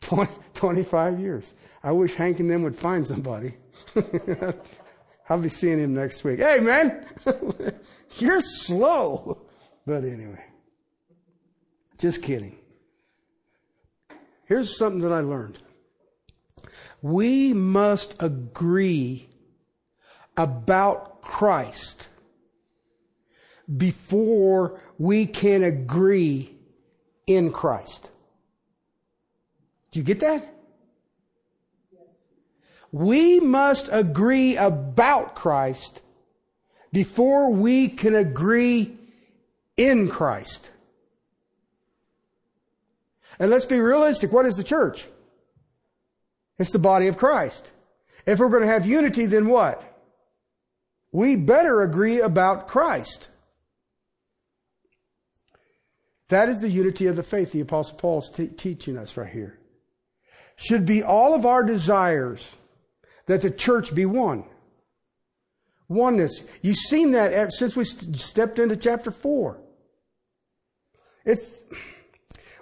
[0.02, 1.54] 20, 25 years.
[1.82, 3.56] I wish Hank and them would find somebody.
[5.28, 6.38] I'll be seeing him next week.
[6.38, 7.04] Hey, man,
[8.18, 9.38] you're slow.
[9.84, 10.44] But anyway,
[11.98, 12.56] just kidding.
[14.44, 15.58] Here's something that I learned.
[17.02, 19.28] We must agree
[20.36, 22.08] about Christ
[23.76, 26.54] before we can agree
[27.26, 28.10] in Christ.
[29.90, 30.55] Do you get that?
[32.92, 36.02] We must agree about Christ
[36.92, 38.96] before we can agree
[39.76, 40.70] in Christ.
[43.38, 44.32] And let's be realistic.
[44.32, 45.06] What is the church?
[46.58, 47.70] It's the body of Christ.
[48.24, 49.82] If we're going to have unity, then what?
[51.12, 53.28] We better agree about Christ.
[56.28, 59.30] That is the unity of the faith the Apostle Paul is t- teaching us right
[59.30, 59.58] here.
[60.56, 62.56] Should be all of our desires
[63.26, 64.44] that the church be one.
[65.88, 66.42] Oneness.
[66.62, 69.58] You've seen that since we stepped into chapter 4.
[71.24, 71.62] It's,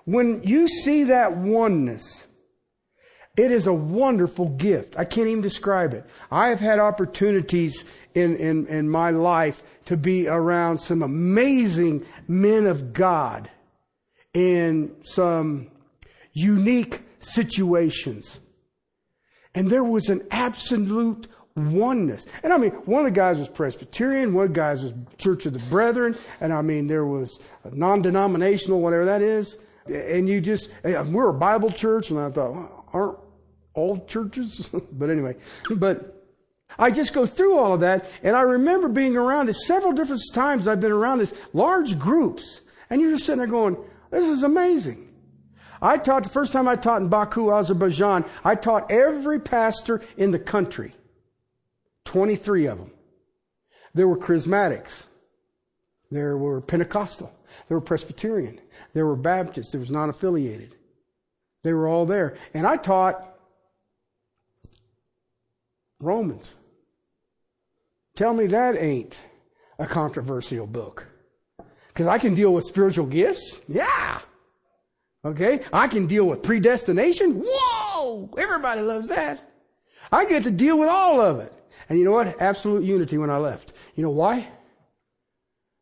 [0.04, 2.26] when you see that oneness,
[3.36, 4.96] it is a wonderful gift.
[4.96, 6.04] I can't even describe it.
[6.30, 7.84] I have had opportunities
[8.14, 13.50] in, in, in my life to be around some amazing men of God
[14.32, 15.70] in some
[16.32, 18.38] unique situations.
[19.54, 22.26] And there was an absolute oneness.
[22.42, 25.46] And I mean, one of the guys was Presbyterian, one of the guys was Church
[25.46, 27.40] of the Brethren, and I mean, there was
[27.70, 29.56] non-denominational, whatever that is.
[29.86, 33.18] And you just, we're a Bible church, and I thought, aren't
[33.74, 34.70] all churches?
[34.92, 35.36] but anyway,
[35.76, 36.26] but
[36.78, 40.22] I just go through all of that, and I remember being around it several different
[40.32, 43.76] times I've been around this large groups, and you're just sitting there going,
[44.10, 45.03] this is amazing.
[45.82, 50.30] I taught, the first time I taught in Baku, Azerbaijan, I taught every pastor in
[50.30, 50.94] the country.
[52.04, 52.90] 23 of them.
[53.94, 55.04] There were charismatics.
[56.10, 57.32] There were Pentecostal.
[57.68, 58.60] There were Presbyterian.
[58.92, 59.72] There were Baptists.
[59.72, 60.76] There was non-affiliated.
[61.62, 62.36] They were all there.
[62.52, 63.36] And I taught
[66.00, 66.54] Romans.
[68.16, 69.18] Tell me that ain't
[69.78, 71.06] a controversial book.
[71.88, 73.60] Because I can deal with spiritual gifts.
[73.66, 74.20] Yeah.
[75.24, 75.60] Okay.
[75.72, 77.42] I can deal with predestination.
[77.44, 78.30] Whoa!
[78.36, 79.40] Everybody loves that.
[80.12, 81.52] I get to deal with all of it.
[81.88, 82.40] And you know what?
[82.40, 83.72] Absolute unity when I left.
[83.94, 84.48] You know why?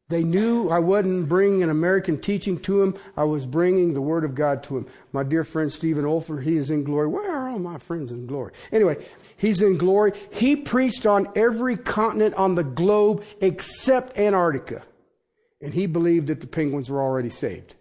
[0.08, 2.96] They knew I wasn't bringing an American teaching to them.
[3.16, 4.86] I was bringing the Word of God to them.
[5.12, 7.08] My dear friend Stephen Olford, he is in glory.
[7.08, 8.52] Where are all my friends in glory?
[8.72, 9.04] Anyway,
[9.38, 10.12] he's in glory.
[10.30, 14.82] He preached on every continent on the globe except Antarctica.
[15.62, 17.74] And he believed that the penguins were already saved.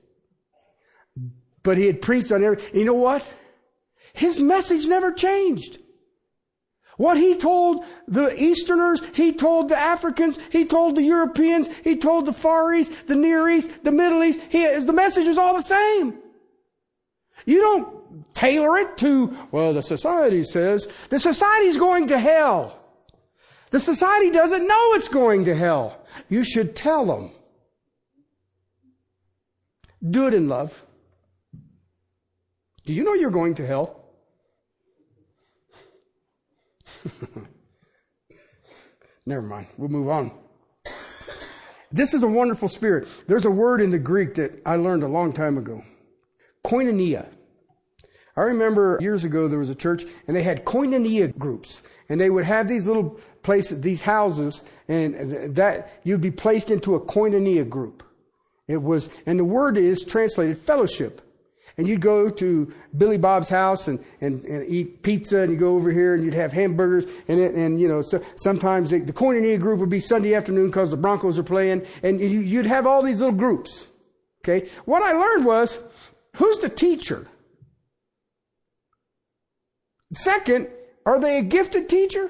[1.63, 3.27] But he had preached on every, you know what?
[4.13, 5.79] His message never changed.
[6.97, 12.25] What he told the Easterners, he told the Africans, he told the Europeans, he told
[12.25, 15.63] the Far East, the Near East, the Middle East, he, the message is all the
[15.63, 16.19] same.
[17.45, 22.77] You don't tailor it to, well, the society says, the society's going to hell.
[23.71, 26.05] The society doesn't know it's going to hell.
[26.29, 27.31] You should tell them.
[30.07, 30.83] Do it in love.
[32.85, 34.05] Do you know you're going to hell?
[39.25, 39.67] Never mind.
[39.77, 40.31] We'll move on.
[41.91, 43.07] This is a wonderful spirit.
[43.27, 45.83] There's a word in the Greek that I learned a long time ago.
[46.65, 47.27] Koinonia.
[48.37, 52.29] I remember years ago there was a church and they had koinonia groups and they
[52.29, 57.67] would have these little places, these houses and that you'd be placed into a koinonia
[57.67, 58.03] group.
[58.67, 61.21] It was, and the word is translated fellowship.
[61.77, 65.75] And you'd go to Billy Bob's house and, and, and eat pizza, and you'd go
[65.75, 69.59] over here and you'd have hamburgers, and and you know so sometimes the, the Koinonia
[69.59, 73.01] group would be Sunday afternoon because the Broncos are playing, and you, you'd have all
[73.01, 73.87] these little groups.
[74.43, 75.79] Okay, what I learned was
[76.35, 77.27] who's the teacher.
[80.13, 80.67] Second,
[81.05, 82.29] are they a gifted teacher?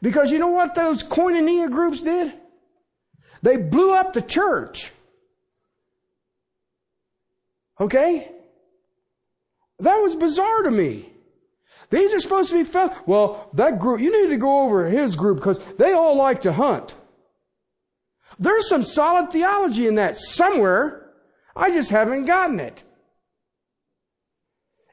[0.00, 2.34] Because you know what those Koinonia groups did?
[3.42, 4.92] They blew up the church.
[7.80, 8.30] Okay?
[9.80, 11.08] That was bizarre to me.
[11.90, 12.92] These are supposed to be felt.
[13.06, 16.52] Well, that group, you need to go over his group because they all like to
[16.52, 16.94] hunt.
[18.38, 21.10] There's some solid theology in that somewhere.
[21.56, 22.82] I just haven't gotten it.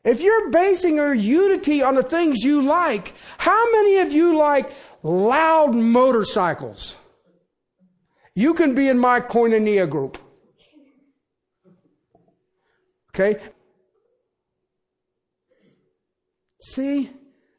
[0.04, 4.72] If you're basing your unity on the things you like, how many of you like
[5.04, 6.96] loud motorcycles?
[8.36, 10.20] You can be in my koinonia group.
[13.16, 13.41] Okay?
[16.61, 17.09] See?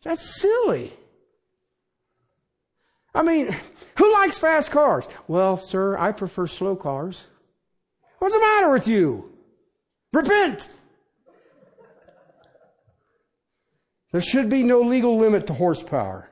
[0.02, 0.92] That's silly.
[3.14, 3.56] I mean,
[3.96, 5.08] who likes fast cars?
[5.26, 7.26] Well, sir, I prefer slow cars.
[8.18, 9.32] What's the matter with you?
[10.12, 10.68] Repent!
[14.12, 16.28] There should be no legal limit to horsepower.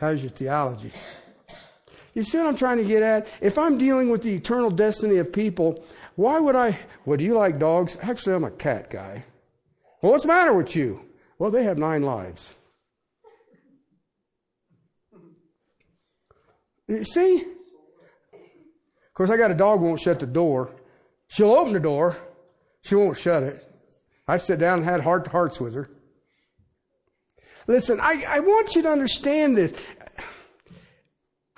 [0.00, 0.92] How's your theology?
[2.18, 3.28] You see what I'm trying to get at?
[3.40, 5.84] If I'm dealing with the eternal destiny of people,
[6.16, 6.76] why would I?
[7.04, 7.96] Well, do you like dogs?
[8.02, 9.22] Actually, I'm a cat guy.
[10.02, 11.00] Well, what's the matter with you?
[11.38, 12.54] Well, they have nine lives.
[16.88, 17.36] You see?
[18.32, 20.72] Of course, I got a dog won't shut the door.
[21.28, 22.16] She'll open the door.
[22.82, 23.64] She won't shut it.
[24.26, 25.88] I sat down and had heart to hearts with her.
[27.68, 29.72] Listen, I, I want you to understand this.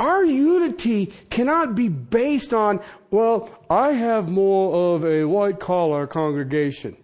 [0.01, 2.80] Our unity cannot be based on,
[3.11, 6.96] well, I have more of a white collar congregation.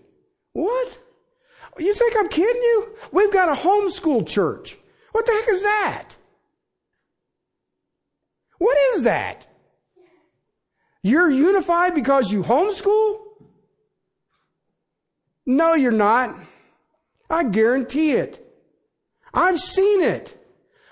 [0.55, 0.99] What?
[1.79, 2.97] You think I'm kidding you?
[3.13, 4.79] We've got a homeschool church.
[5.13, 6.17] What the heck is that?
[8.57, 9.47] What is that?
[11.03, 13.19] You're unified because you homeschool?
[15.45, 16.35] No, you're not.
[17.29, 18.43] I guarantee it.
[19.35, 20.36] I've seen it.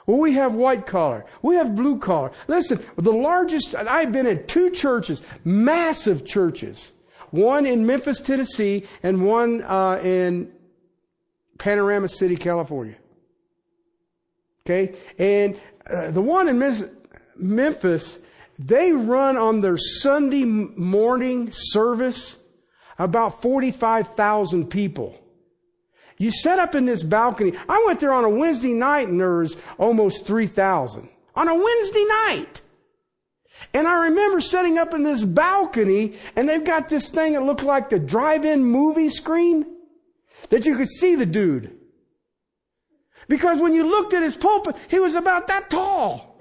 [0.07, 1.25] Well, we have white collar.
[1.43, 2.33] We have blue collar.
[2.47, 6.93] Listen, the largest, I've been in two churches, massive churches.
[7.31, 10.53] One in Memphis, Tennessee, and one uh, in
[11.59, 12.97] Panorama City, California.
[14.65, 14.95] Okay?
[15.19, 16.91] And uh, the one in
[17.37, 18.19] Memphis,
[18.59, 22.39] they run on their Sunday morning service
[22.99, 25.19] about 45,000 people.
[26.19, 27.55] You set up in this balcony.
[27.69, 31.09] I went there on a Wednesday night and there was almost 3,000.
[31.35, 32.63] On a Wednesday night.
[33.73, 37.65] And I remember setting up in this balcony and they've got this thing that looked
[37.65, 39.67] like the drive-in movie screen
[40.51, 41.77] that you could see the dude.
[43.27, 46.34] Because when you looked at his pulpit, he was about that tall.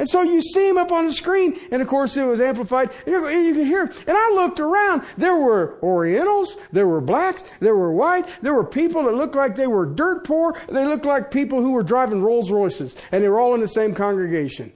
[0.00, 2.90] And so you see him up on the screen, and of course it was amplified,
[3.04, 3.82] and you can hear.
[3.82, 5.02] And I looked around.
[5.18, 9.56] There were Orientals, there were blacks, there were white, there were people that looked like
[9.56, 13.28] they were dirt poor, they looked like people who were driving Rolls Royces, and they
[13.28, 14.72] were all in the same congregation.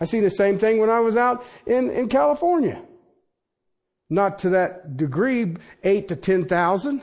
[0.00, 2.82] I seen the same thing when I was out in, in California.
[4.08, 7.02] Not to that degree, eight to ten thousand.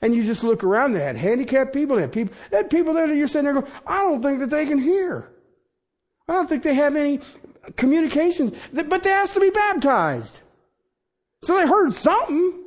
[0.00, 2.94] And you just look around, they had handicapped people, they had people, they had people
[2.94, 5.30] there that you're sitting there going, I don't think that they can hear.
[6.28, 7.20] I don't think they have any
[7.76, 10.40] communications, but they asked to be baptized.
[11.42, 12.64] So they heard something.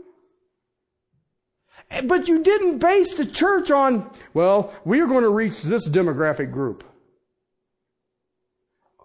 [1.91, 5.87] Eh, but you didn't base the church on, well, we are going to reach this
[5.89, 6.83] demographic group.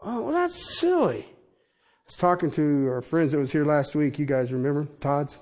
[0.02, 1.22] Oh, well, that's silly.
[1.24, 4.18] I was talking to our friends that was here last week.
[4.18, 5.38] You guys remember Todd's?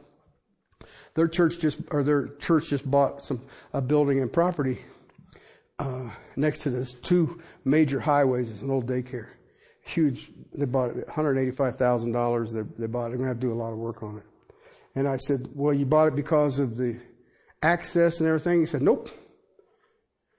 [1.15, 3.43] Their church just, or their church just bought some
[3.73, 4.81] a building and property
[5.79, 9.29] uh, next to this two major highways is an old daycare.
[9.83, 10.31] Huge.
[10.55, 12.53] They bought it $185,000.
[12.53, 13.09] They, they bought it.
[13.09, 14.25] They're going to have to do a lot of work on it.
[14.95, 16.99] And I said, well, you bought it because of the
[17.63, 18.61] access and everything?
[18.61, 19.09] He said, nope.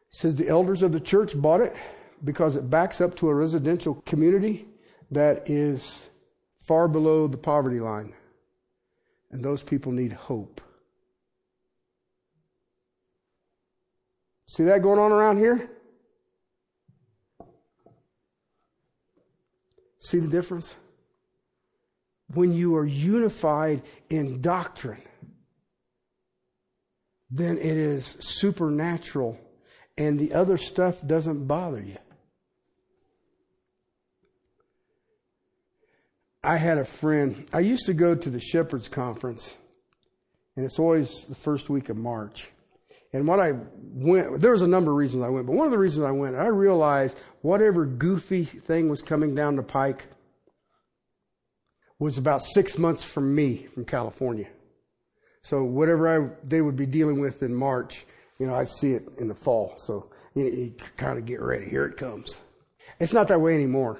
[0.10, 1.76] He says the elders of the church bought it
[2.24, 4.68] because it backs up to a residential community
[5.12, 6.10] that is
[6.62, 8.14] far below the poverty line.
[9.32, 10.62] And those people need hope.
[14.48, 15.70] See that going on around here?
[20.00, 20.76] See the difference?
[22.34, 25.02] When you are unified in doctrine,
[27.32, 29.40] then it is supernatural
[29.98, 31.98] and the other stuff doesn't bother you.
[36.44, 37.48] I had a friend.
[37.54, 39.56] I used to go to the Shepherds Conference,
[40.56, 42.50] and it's always the first week of March.
[43.16, 43.54] And what I
[43.94, 46.12] went, there was a number of reasons I went, but one of the reasons I
[46.12, 50.08] went, I realized whatever goofy thing was coming down the pike
[51.98, 54.50] was about six months from me from California.
[55.44, 58.06] So whatever I, they would be dealing with in March,
[58.38, 59.76] you know, I'd see it in the fall.
[59.78, 61.70] So you, you kind of get ready.
[61.70, 62.38] Here it comes.
[63.00, 63.98] It's not that way anymore.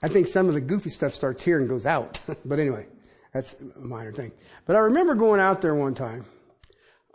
[0.00, 2.20] I think some of the goofy stuff starts here and goes out.
[2.46, 2.86] but anyway,
[3.34, 4.32] that's a minor thing.
[4.64, 6.24] But I remember going out there one time.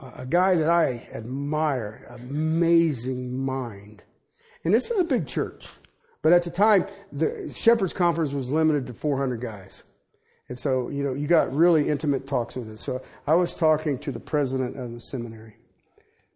[0.01, 4.03] A guy that I admire, amazing mind.
[4.63, 5.67] And this is a big church.
[6.21, 9.83] But at the time, the Shepherd's Conference was limited to 400 guys.
[10.49, 12.79] And so, you know, you got really intimate talks with it.
[12.79, 15.55] So I was talking to the president of the seminary.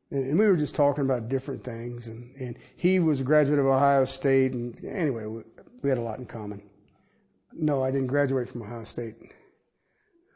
[0.10, 2.08] And we were just talking about different things.
[2.08, 4.54] And, and he was a graduate of Ohio State.
[4.54, 5.26] And anyway,
[5.82, 6.62] we had a lot in common.
[7.52, 9.16] No, I didn't graduate from Ohio State.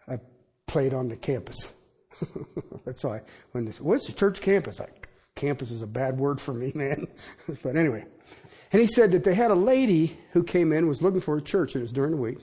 [0.08, 0.20] I
[0.68, 1.72] played on the campus.
[2.86, 4.80] That's why when this, what's the church campus?
[4.80, 7.08] Like, campus is a bad word for me, man.
[7.64, 8.06] but anyway.
[8.72, 11.42] And he said that they had a lady who came in, was looking for a
[11.42, 11.74] church.
[11.74, 12.40] And it was during the week.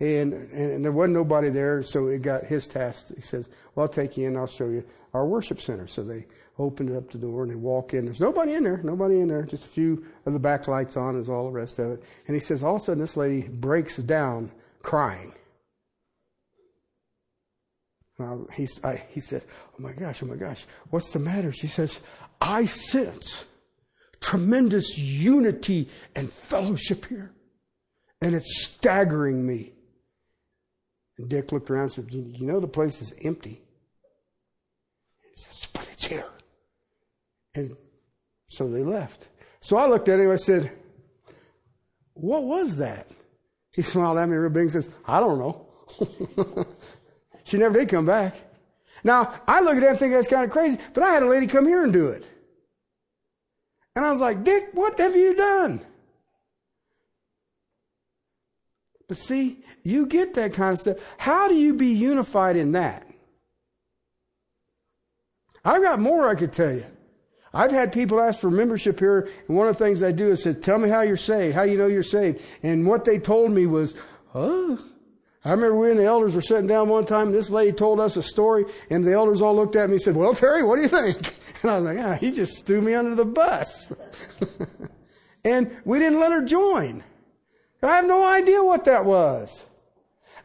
[0.00, 3.14] And, and there wasn't nobody there, so it got his task.
[3.14, 4.82] He says, well, I'll take you in, I'll show you
[5.12, 5.86] our worship center.
[5.86, 6.26] So they
[6.58, 8.06] opened up the door and they walk in.
[8.06, 11.28] There's nobody in there, nobody in there, just a few of the backlights on is
[11.28, 12.02] all the rest of it.
[12.26, 14.50] And he says, all of a sudden this lady breaks down
[14.82, 15.34] crying.
[18.20, 21.50] Now, he, I, he said, oh my gosh, oh my gosh, what's the matter?
[21.50, 22.00] She says,
[22.40, 23.44] I sense
[24.20, 27.32] tremendous unity and fellowship here.
[28.20, 29.72] And it's staggering me.
[31.16, 33.62] And Dick looked around and said, you know the place is empty.
[35.22, 36.28] He says, but it's here.
[37.54, 37.76] And
[38.46, 39.28] so they left.
[39.60, 40.30] So I looked at him.
[40.30, 40.70] I said,
[42.14, 43.08] What was that?
[43.72, 45.66] He smiled at me real big and says, I don't know.
[47.50, 48.36] she never did come back.
[49.02, 51.26] Now, I look at that and think that's kind of crazy, but I had a
[51.26, 52.24] lady come here and do it.
[53.96, 55.84] And I was like, Dick, what have you done?
[59.08, 60.98] But see, you get that kind of stuff.
[61.18, 63.04] How do you be unified in that?
[65.64, 66.86] I've got more I could tell you.
[67.52, 70.44] I've had people ask for membership here, and one of the things I do is
[70.44, 72.42] say, tell me how you're saved, how you know you're saved.
[72.62, 73.96] And what they told me was,
[74.36, 74.78] oh,
[75.44, 77.98] I remember we and the elders were sitting down one time, and this lady told
[77.98, 80.76] us a story, and the elders all looked at me and said, well, Terry, what
[80.76, 81.36] do you think?
[81.62, 83.92] And I was like, ah, he just threw me under the bus.
[85.44, 87.04] and we didn't let her join.
[87.82, 89.66] I have no idea what that was.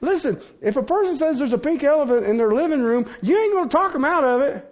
[0.01, 3.53] Listen, if a person says there's a pink elephant in their living room, you ain't
[3.53, 4.69] going to talk them out of it.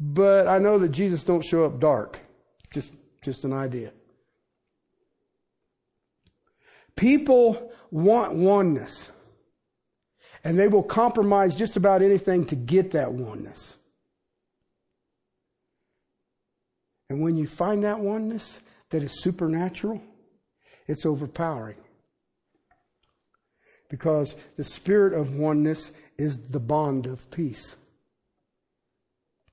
[0.00, 2.18] But I know that Jesus don't show up dark.
[2.70, 3.92] Just, just an idea.
[6.96, 9.10] People want oneness.
[10.44, 13.76] And they will compromise just about anything to get that oneness.
[17.10, 18.60] And when you find that oneness
[18.90, 20.00] that is supernatural,
[20.86, 21.78] it's overpowering.
[23.88, 27.76] Because the spirit of oneness is the bond of peace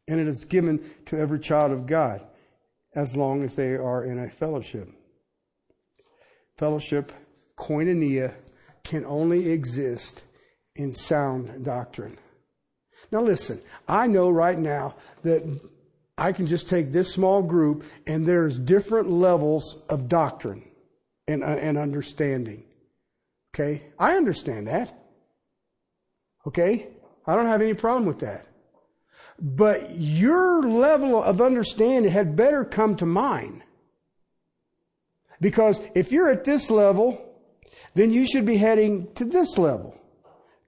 [0.08, 2.22] and it is given to every child of God
[2.94, 4.90] as long as they are in a fellowship.
[6.58, 7.12] Fellowship,
[7.58, 8.34] koinonia,
[8.84, 10.24] can only exist
[10.76, 12.18] in sound doctrine.
[13.12, 15.44] Now, listen, I know right now that
[16.18, 20.64] I can just take this small group and there's different levels of doctrine
[21.28, 22.64] and, uh, and understanding.
[23.54, 23.84] Okay?
[24.00, 24.94] I understand that.
[26.48, 26.88] Okay?
[27.28, 28.48] I don't have any problem with that.
[29.40, 33.64] But your level of understanding had better come to mine.
[35.42, 37.35] Because if you're at this level,
[37.94, 39.98] then you should be heading to this level,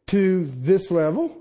[0.07, 1.37] to this level,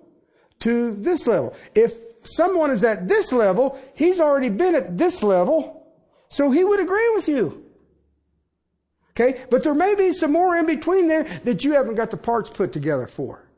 [0.61, 1.55] to this level.
[1.75, 1.95] If
[2.25, 5.87] someone is at this level, he's already been at this level,
[6.29, 7.65] so he would agree with you.
[9.11, 9.45] Okay?
[9.51, 12.51] But there may be some more in between there that you haven't got the parts
[12.51, 13.49] put together for.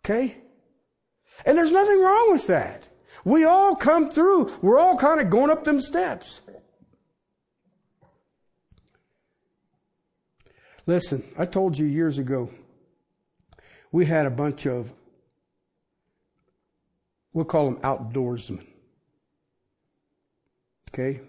[0.00, 0.36] Okay?
[1.44, 2.84] And there's nothing wrong with that.
[3.24, 4.52] We all come through.
[4.62, 6.42] We're all kind of going up them steps.
[10.90, 12.50] Listen, I told you years ago,
[13.92, 14.92] we had a bunch of,
[17.32, 18.66] we'll call them outdoorsmen.
[20.88, 21.20] Okay?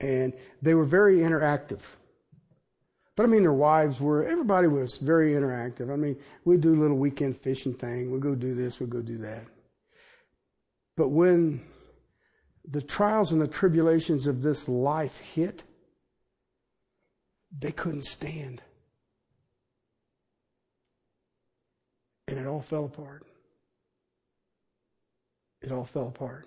[0.00, 1.82] And they were very interactive.
[3.14, 5.92] But I mean, their wives were, everybody was very interactive.
[5.92, 6.16] I mean,
[6.46, 8.10] we'd do a little weekend fishing thing.
[8.10, 9.44] We'd go do this, we'd go do that.
[10.96, 11.60] But when
[12.70, 15.64] the trials and the tribulations of this life hit,
[17.56, 18.60] they couldn't stand.
[22.26, 23.24] And it all fell apart.
[25.62, 26.46] It all fell apart.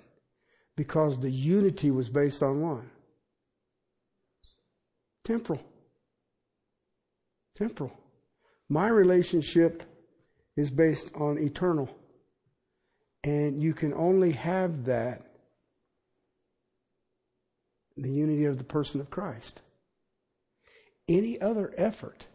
[0.77, 2.81] Because the unity was based on what?
[5.23, 5.61] Temporal.
[7.55, 7.91] Temporal.
[8.69, 9.83] My relationship
[10.55, 11.89] is based on eternal.
[13.23, 15.30] And you can only have that,
[17.97, 19.61] the unity of the person of Christ.
[21.07, 22.25] Any other effort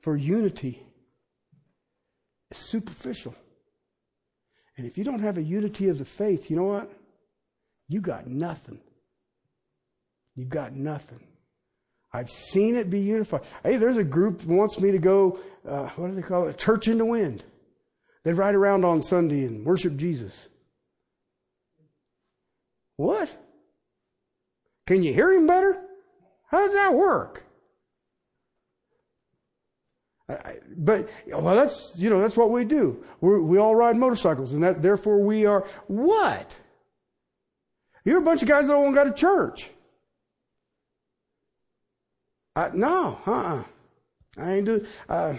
[0.00, 0.82] for unity
[2.50, 3.34] is superficial.
[4.76, 6.90] And if you don't have a unity of the faith, you know what?
[7.88, 8.78] You got nothing.
[10.36, 11.20] You got nothing.
[12.12, 13.42] I've seen it be unified.
[13.62, 15.38] Hey, there's a group wants me to go,
[15.68, 16.58] uh, what do they call it?
[16.58, 17.44] Church in the wind.
[18.24, 20.48] They ride around on Sunday and worship Jesus.
[22.96, 23.36] What?
[24.88, 25.78] Can you hear him better?
[26.46, 27.44] How does that work?
[30.30, 33.04] I, but well, that's you know that's what we do.
[33.20, 36.56] we we all ride motorcycles, and that therefore we are what?
[38.06, 39.70] You're a bunch of guys that don't want to go to church.
[42.56, 43.64] I, no, uh-uh.
[44.38, 44.86] I ain't do.
[45.06, 45.34] Uh,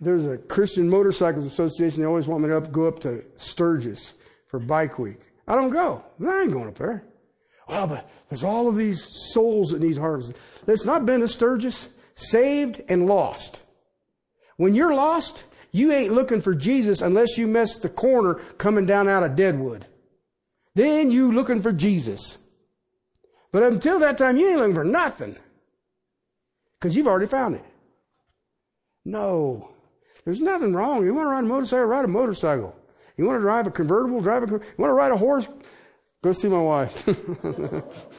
[0.00, 2.00] there's a Christian Motorcycles Association.
[2.00, 4.14] They always want me to up, go up to Sturgis
[4.46, 5.20] for Bike Week.
[5.46, 6.02] I don't go.
[6.26, 7.04] I ain't going up there.
[7.70, 10.34] Well, but there's all of these souls that need harvest.
[10.66, 13.60] It's not been to Sturgis, saved and lost.
[14.56, 19.08] When you're lost, you ain't looking for Jesus unless you miss the corner coming down
[19.08, 19.86] out of Deadwood.
[20.74, 22.38] Then you looking for Jesus.
[23.52, 25.36] But until that time, you ain't looking for nothing.
[26.78, 27.64] Because you've already found it.
[29.04, 29.70] No.
[30.24, 31.04] There's nothing wrong.
[31.04, 32.76] You want to ride a motorcycle, ride a motorcycle.
[33.16, 35.46] You want to drive a convertible, drive a, you want to ride a horse,
[36.22, 37.08] go see my wife.
[37.08, 37.12] I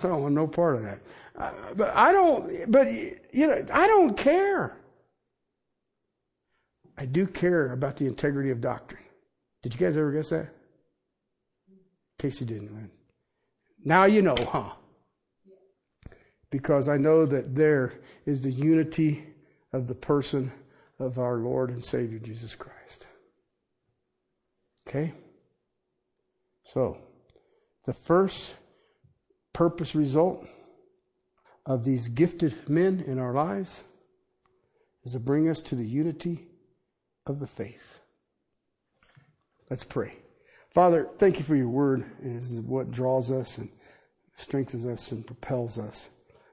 [0.07, 0.99] don't want no part of that.
[1.37, 4.77] Uh, but I don't, but, you know, I don't care.
[6.97, 9.03] I do care about the integrity of doctrine.
[9.63, 10.49] Did you guys ever guess that?
[11.69, 11.77] In
[12.19, 12.91] case you didn't.
[13.83, 14.71] Now you know, huh?
[16.49, 17.93] Because I know that there
[18.25, 19.25] is the unity
[19.73, 20.51] of the person
[20.99, 23.07] of our Lord and Savior Jesus Christ.
[24.87, 25.13] Okay?
[26.65, 26.97] So,
[27.85, 28.55] the first
[29.53, 30.45] purpose result
[31.65, 33.83] of these gifted men in our lives
[35.03, 36.47] is to bring us to the unity
[37.25, 37.99] of the faith.
[39.69, 40.13] Let's pray.
[40.73, 42.05] Father, thank you for your word.
[42.21, 43.69] This is what draws us and
[44.35, 46.09] strengthens us and propels us.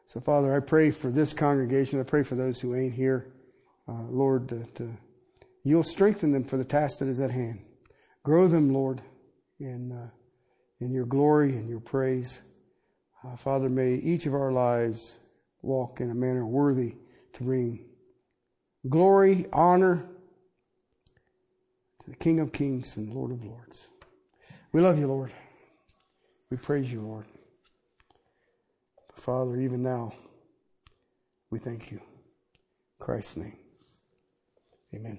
[0.06, 2.00] So, Father, I pray for this congregation.
[2.00, 3.32] I pray for those who ain't here.
[3.86, 4.90] Uh, Lord, that uh,
[5.64, 7.60] you'll strengthen them for the task that is at hand.
[8.22, 9.02] Grow them, Lord,
[9.60, 10.10] in, uh,
[10.80, 12.40] in your glory and your praise.
[13.24, 15.18] Uh, Father, may each of our lives
[15.62, 16.94] walk in a manner worthy
[17.32, 17.84] to bring
[18.88, 20.08] glory, honor,
[22.00, 23.88] to the King of Kings and Lord of Lords.
[24.72, 25.32] We love you, Lord.
[26.50, 27.26] We praise you, Lord.
[29.14, 30.14] Father, even now,
[31.50, 31.98] we thank you.
[31.98, 33.56] In Christ's name.
[34.94, 35.18] Amen.